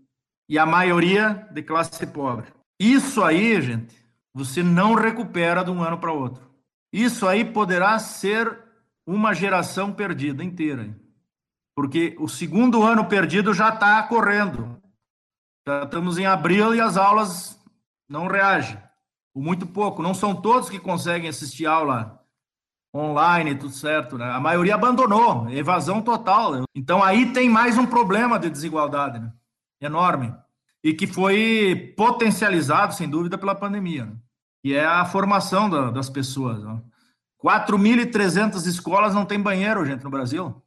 e 0.48 0.58
a 0.60 0.66
maioria 0.66 1.48
de 1.52 1.62
classe 1.64 2.06
pobre. 2.08 2.48
Isso 2.80 3.24
aí, 3.24 3.62
gente, 3.62 3.96
você 4.34 4.62
não 4.62 4.94
recupera 4.94 5.64
de 5.64 5.72
um 5.72 5.82
ano 5.82 5.98
para 5.98 6.12
outro. 6.12 6.44
Isso 6.92 7.28
aí 7.28 7.44
poderá 7.44 7.98
ser 8.00 8.58
uma 9.06 9.34
geração 9.34 9.92
perdida 9.92 10.44
inteira. 10.44 10.96
Porque 11.76 12.16
o 12.20 12.28
segundo 12.28 12.84
ano 12.84 13.06
perdido 13.06 13.54
já 13.54 13.70
está 13.70 14.02
correndo. 14.04 14.82
Já 15.68 15.84
estamos 15.84 16.18
em 16.18 16.26
abril 16.26 16.74
e 16.74 16.80
as 16.80 16.96
aulas 16.96 17.60
não 18.08 18.28
reagem. 18.28 18.82
Ou 19.34 19.42
muito 19.42 19.68
pouco. 19.68 20.02
Não 20.02 20.14
são 20.14 20.34
todos 20.34 20.70
que 20.70 20.80
conseguem 20.80 21.30
assistir 21.30 21.66
aula 21.66 22.24
online, 22.96 23.56
tudo 23.56 23.74
certo. 23.74 24.18
Né? 24.18 24.32
A 24.32 24.40
maioria 24.40 24.76
abandonou, 24.76 25.50
evasão 25.50 26.02
total. 26.02 26.64
Então 26.74 27.04
aí 27.04 27.34
tem 27.34 27.50
mais 27.50 27.78
um 27.78 27.86
problema 27.86 28.40
de 28.40 28.50
desigualdade. 28.50 29.20
Né? 29.20 29.32
Enorme 29.86 30.34
e 30.84 30.94
que 30.94 31.08
foi 31.08 31.94
potencializado, 31.98 32.94
sem 32.94 33.10
dúvida, 33.10 33.38
pela 33.38 33.56
pandemia, 33.56 34.06
né? 34.06 34.16
que 34.62 34.76
é 34.76 34.86
a 34.86 35.06
formação 35.06 35.70
da, 35.70 35.90
das 35.90 36.10
pessoas. 36.10 36.64
Né? 36.64 36.82
4.300 37.44 38.66
escolas 38.68 39.14
não 39.14 39.26
têm 39.26 39.40
banheiro, 39.40 39.86
gente, 39.86 40.04
no 40.04 40.10
Brasil. 40.10 40.62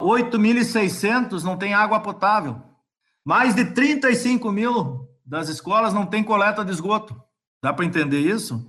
8.600 0.00 1.42
não 1.42 1.56
tem 1.56 1.72
água 1.74 2.00
potável. 2.00 2.60
Mais 3.24 3.54
de 3.54 3.64
35 3.64 4.52
mil 4.52 5.08
das 5.24 5.48
escolas 5.48 5.94
não 5.94 6.04
têm 6.04 6.22
coleta 6.22 6.64
de 6.64 6.70
esgoto. 6.70 7.18
Dá 7.62 7.72
para 7.72 7.86
entender 7.86 8.20
isso? 8.20 8.66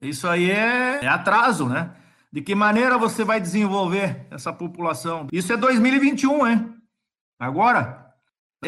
Isso 0.00 0.26
aí 0.26 0.50
é, 0.50 1.04
é 1.04 1.08
atraso, 1.08 1.68
né? 1.68 1.94
De 2.32 2.40
que 2.40 2.54
maneira 2.54 2.96
você 2.96 3.24
vai 3.24 3.38
desenvolver 3.38 4.26
essa 4.30 4.52
população? 4.52 5.26
Isso 5.30 5.52
é 5.52 5.56
2021, 5.56 6.46
hein? 6.46 6.74
Agora, 7.38 8.11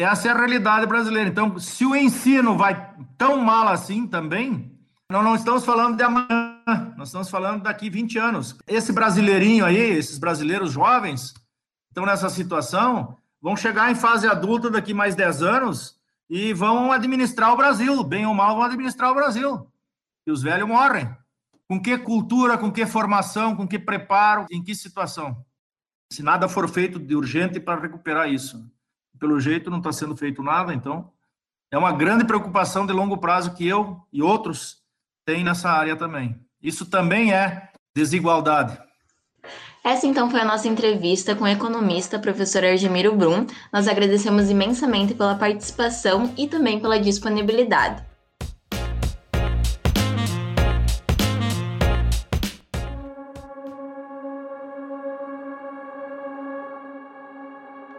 essa 0.03 0.27
é 0.27 0.31
a 0.31 0.37
realidade 0.37 0.85
brasileira. 0.85 1.29
Então, 1.29 1.57
se 1.57 1.85
o 1.85 1.95
ensino 1.95 2.57
vai 2.57 2.93
tão 3.17 3.37
mal 3.37 3.69
assim 3.69 4.05
também, 4.05 4.77
nós 5.09 5.23
não 5.23 5.35
estamos 5.35 5.63
falando 5.63 5.95
de 5.95 6.03
amanhã, 6.03 6.61
nós 6.97 7.07
estamos 7.07 7.29
falando 7.29 7.63
daqui 7.63 7.89
20 7.89 8.17
anos. 8.17 8.57
Esse 8.67 8.91
brasileirinho 8.91 9.63
aí, 9.63 9.77
esses 9.77 10.17
brasileiros 10.17 10.71
jovens, 10.71 11.33
estão 11.87 12.05
nessa 12.05 12.29
situação, 12.29 13.17
vão 13.41 13.55
chegar 13.55 13.89
em 13.89 13.95
fase 13.95 14.27
adulta 14.27 14.69
daqui 14.69 14.93
mais 14.93 15.15
10 15.15 15.43
anos 15.43 15.95
e 16.29 16.53
vão 16.53 16.91
administrar 16.91 17.53
o 17.53 17.57
Brasil, 17.57 18.03
bem 18.03 18.25
ou 18.25 18.33
mal 18.33 18.55
vão 18.55 18.65
administrar 18.65 19.11
o 19.11 19.15
Brasil. 19.15 19.71
E 20.27 20.31
os 20.31 20.41
velhos 20.41 20.67
morrem. 20.67 21.15
Com 21.69 21.81
que 21.81 21.97
cultura, 21.97 22.57
com 22.57 22.71
que 22.71 22.85
formação, 22.85 23.55
com 23.55 23.67
que 23.67 23.79
preparo, 23.79 24.45
em 24.51 24.61
que 24.61 24.75
situação? 24.75 25.43
Se 26.11 26.21
nada 26.21 26.49
for 26.49 26.67
feito 26.67 26.99
de 26.99 27.15
urgente 27.15 27.59
para 27.59 27.81
recuperar 27.81 28.29
isso 28.29 28.69
pelo 29.25 29.39
jeito 29.39 29.71
não 29.71 29.79
está 29.79 29.91
sendo 29.91 30.15
feito 30.15 30.43
nada, 30.43 30.71
então 30.71 31.09
é 31.71 31.77
uma 31.77 31.91
grande 31.91 32.25
preocupação 32.25 32.85
de 32.85 32.93
longo 32.93 33.17
prazo 33.17 33.55
que 33.55 33.67
eu 33.67 33.99
e 34.13 34.21
outros 34.21 34.77
têm 35.25 35.43
nessa 35.43 35.71
área 35.71 35.95
também. 35.95 36.39
Isso 36.61 36.85
também 36.85 37.33
é 37.33 37.69
desigualdade. 37.95 38.77
Essa 39.83 40.05
então 40.05 40.29
foi 40.29 40.41
a 40.41 40.45
nossa 40.45 40.67
entrevista 40.67 41.35
com 41.35 41.43
o 41.43 41.47
economista 41.47 42.19
professor 42.19 42.63
Argemiro 42.63 43.15
Brum. 43.15 43.47
Nós 43.73 43.87
agradecemos 43.87 44.51
imensamente 44.51 45.15
pela 45.15 45.33
participação 45.33 46.31
e 46.37 46.47
também 46.47 46.79
pela 46.79 46.99
disponibilidade. 46.99 48.03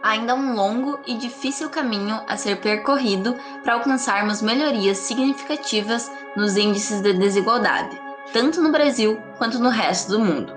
Ainda 0.07 0.33
um 0.33 0.55
longo 0.55 0.99
e 1.05 1.17
difícil 1.17 1.69
caminho 1.69 2.21
a 2.27 2.37
ser 2.37 2.61
percorrido 2.61 3.35
para 3.61 3.73
alcançarmos 3.73 4.41
melhorias 4.41 4.99
significativas 4.99 6.09
nos 6.33 6.55
índices 6.55 7.01
de 7.01 7.11
desigualdade, 7.11 7.99
tanto 8.31 8.61
no 8.61 8.71
Brasil 8.71 9.21
quanto 9.37 9.59
no 9.59 9.67
resto 9.67 10.13
do 10.13 10.19
mundo, 10.19 10.53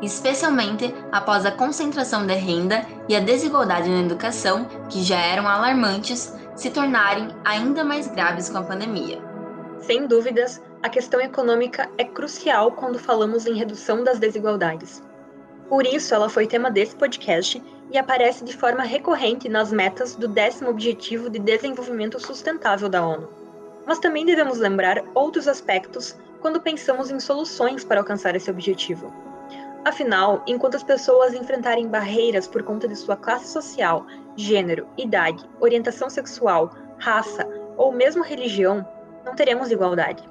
especialmente 0.00 0.94
após 1.10 1.44
a 1.44 1.50
concentração 1.50 2.24
de 2.24 2.34
renda 2.34 2.86
e 3.08 3.16
a 3.16 3.20
desigualdade 3.20 3.90
na 3.90 4.02
educação, 4.02 4.66
que 4.88 5.02
já 5.02 5.18
eram 5.18 5.48
alarmantes, 5.48 6.32
se 6.54 6.70
tornarem 6.70 7.28
ainda 7.44 7.82
mais 7.82 8.06
graves 8.06 8.48
com 8.48 8.58
a 8.58 8.62
pandemia. 8.62 9.20
Sem 9.80 10.06
dúvidas, 10.06 10.62
a 10.80 10.88
questão 10.88 11.20
econômica 11.20 11.90
é 11.98 12.04
crucial 12.04 12.70
quando 12.70 13.00
falamos 13.00 13.46
em 13.46 13.54
redução 13.54 14.04
das 14.04 14.20
desigualdades. 14.20 15.02
Por 15.68 15.84
isso, 15.84 16.14
ela 16.14 16.28
foi 16.28 16.46
tema 16.46 16.70
desse 16.70 16.94
podcast 16.94 17.60
e 17.92 17.98
aparece 17.98 18.42
de 18.42 18.56
forma 18.56 18.82
recorrente 18.82 19.48
nas 19.48 19.70
metas 19.70 20.16
do 20.16 20.26
décimo 20.26 20.70
Objetivo 20.70 21.28
de 21.28 21.38
Desenvolvimento 21.38 22.18
Sustentável 22.18 22.88
da 22.88 23.06
ONU. 23.06 23.28
Mas 23.86 23.98
também 23.98 24.24
devemos 24.24 24.58
lembrar 24.58 25.04
outros 25.14 25.46
aspectos 25.46 26.16
quando 26.40 26.60
pensamos 26.60 27.10
em 27.10 27.20
soluções 27.20 27.84
para 27.84 28.00
alcançar 28.00 28.34
esse 28.34 28.50
objetivo. 28.50 29.12
Afinal, 29.84 30.42
enquanto 30.46 30.76
as 30.76 30.82
pessoas 30.82 31.34
enfrentarem 31.34 31.88
barreiras 31.88 32.46
por 32.46 32.62
conta 32.62 32.88
de 32.88 32.96
sua 32.96 33.16
classe 33.16 33.48
social, 33.48 34.06
gênero, 34.36 34.86
idade, 34.96 35.44
orientação 35.60 36.08
sexual, 36.08 36.72
raça 36.98 37.46
ou 37.76 37.92
mesmo 37.92 38.22
religião, 38.22 38.86
não 39.24 39.34
teremos 39.34 39.70
igualdade. 39.70 40.22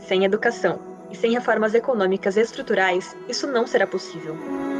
Sem 0.00 0.24
educação 0.24 0.80
e 1.10 1.16
sem 1.16 1.32
reformas 1.32 1.74
econômicas 1.74 2.36
estruturais, 2.36 3.16
isso 3.28 3.46
não 3.46 3.66
será 3.66 3.86
possível. 3.86 4.75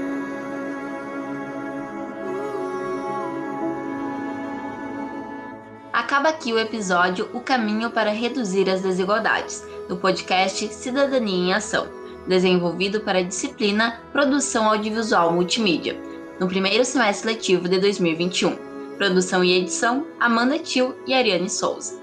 Acaba 6.16 6.30
aqui 6.30 6.50
o 6.50 6.58
episódio 6.58 7.28
O 7.34 7.40
Caminho 7.40 7.90
para 7.90 8.08
Reduzir 8.08 8.70
as 8.70 8.80
Desigualdades, 8.80 9.62
do 9.86 9.98
podcast 9.98 10.66
Cidadania 10.72 11.36
em 11.36 11.52
Ação, 11.52 11.88
desenvolvido 12.26 13.00
para 13.02 13.18
a 13.18 13.22
disciplina 13.22 14.00
Produção 14.14 14.66
Audiovisual 14.66 15.30
Multimídia, 15.30 15.94
no 16.40 16.48
primeiro 16.48 16.86
semestre 16.86 17.32
letivo 17.32 17.68
de 17.68 17.78
2021. 17.78 18.56
Produção 18.96 19.44
e 19.44 19.58
edição: 19.58 20.06
Amanda 20.18 20.58
Tio 20.58 20.96
e 21.06 21.12
Ariane 21.12 21.50
Souza. 21.50 22.00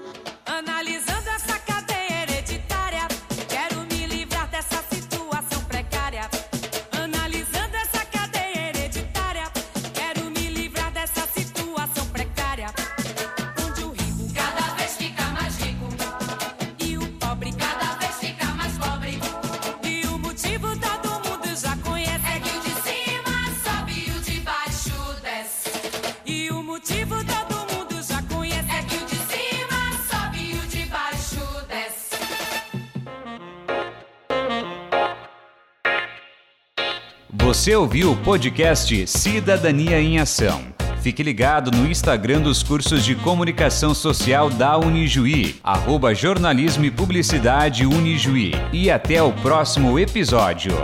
Você 37.54 37.76
ouviu 37.76 38.10
o 38.10 38.16
podcast 38.16 39.06
Cidadania 39.06 40.00
em 40.00 40.18
Ação. 40.18 40.60
Fique 41.00 41.22
ligado 41.22 41.70
no 41.70 41.86
Instagram 41.88 42.40
dos 42.40 42.64
cursos 42.64 43.04
de 43.04 43.14
comunicação 43.14 43.94
social 43.94 44.50
da 44.50 44.76
Unijuí, 44.76 45.54
arroba 45.62 46.12
jornalismo 46.12 46.84
e 46.84 46.90
publicidade 46.90 47.86
Unijuí. 47.86 48.50
E 48.72 48.90
até 48.90 49.22
o 49.22 49.32
próximo 49.32 49.96
episódio. 50.00 50.74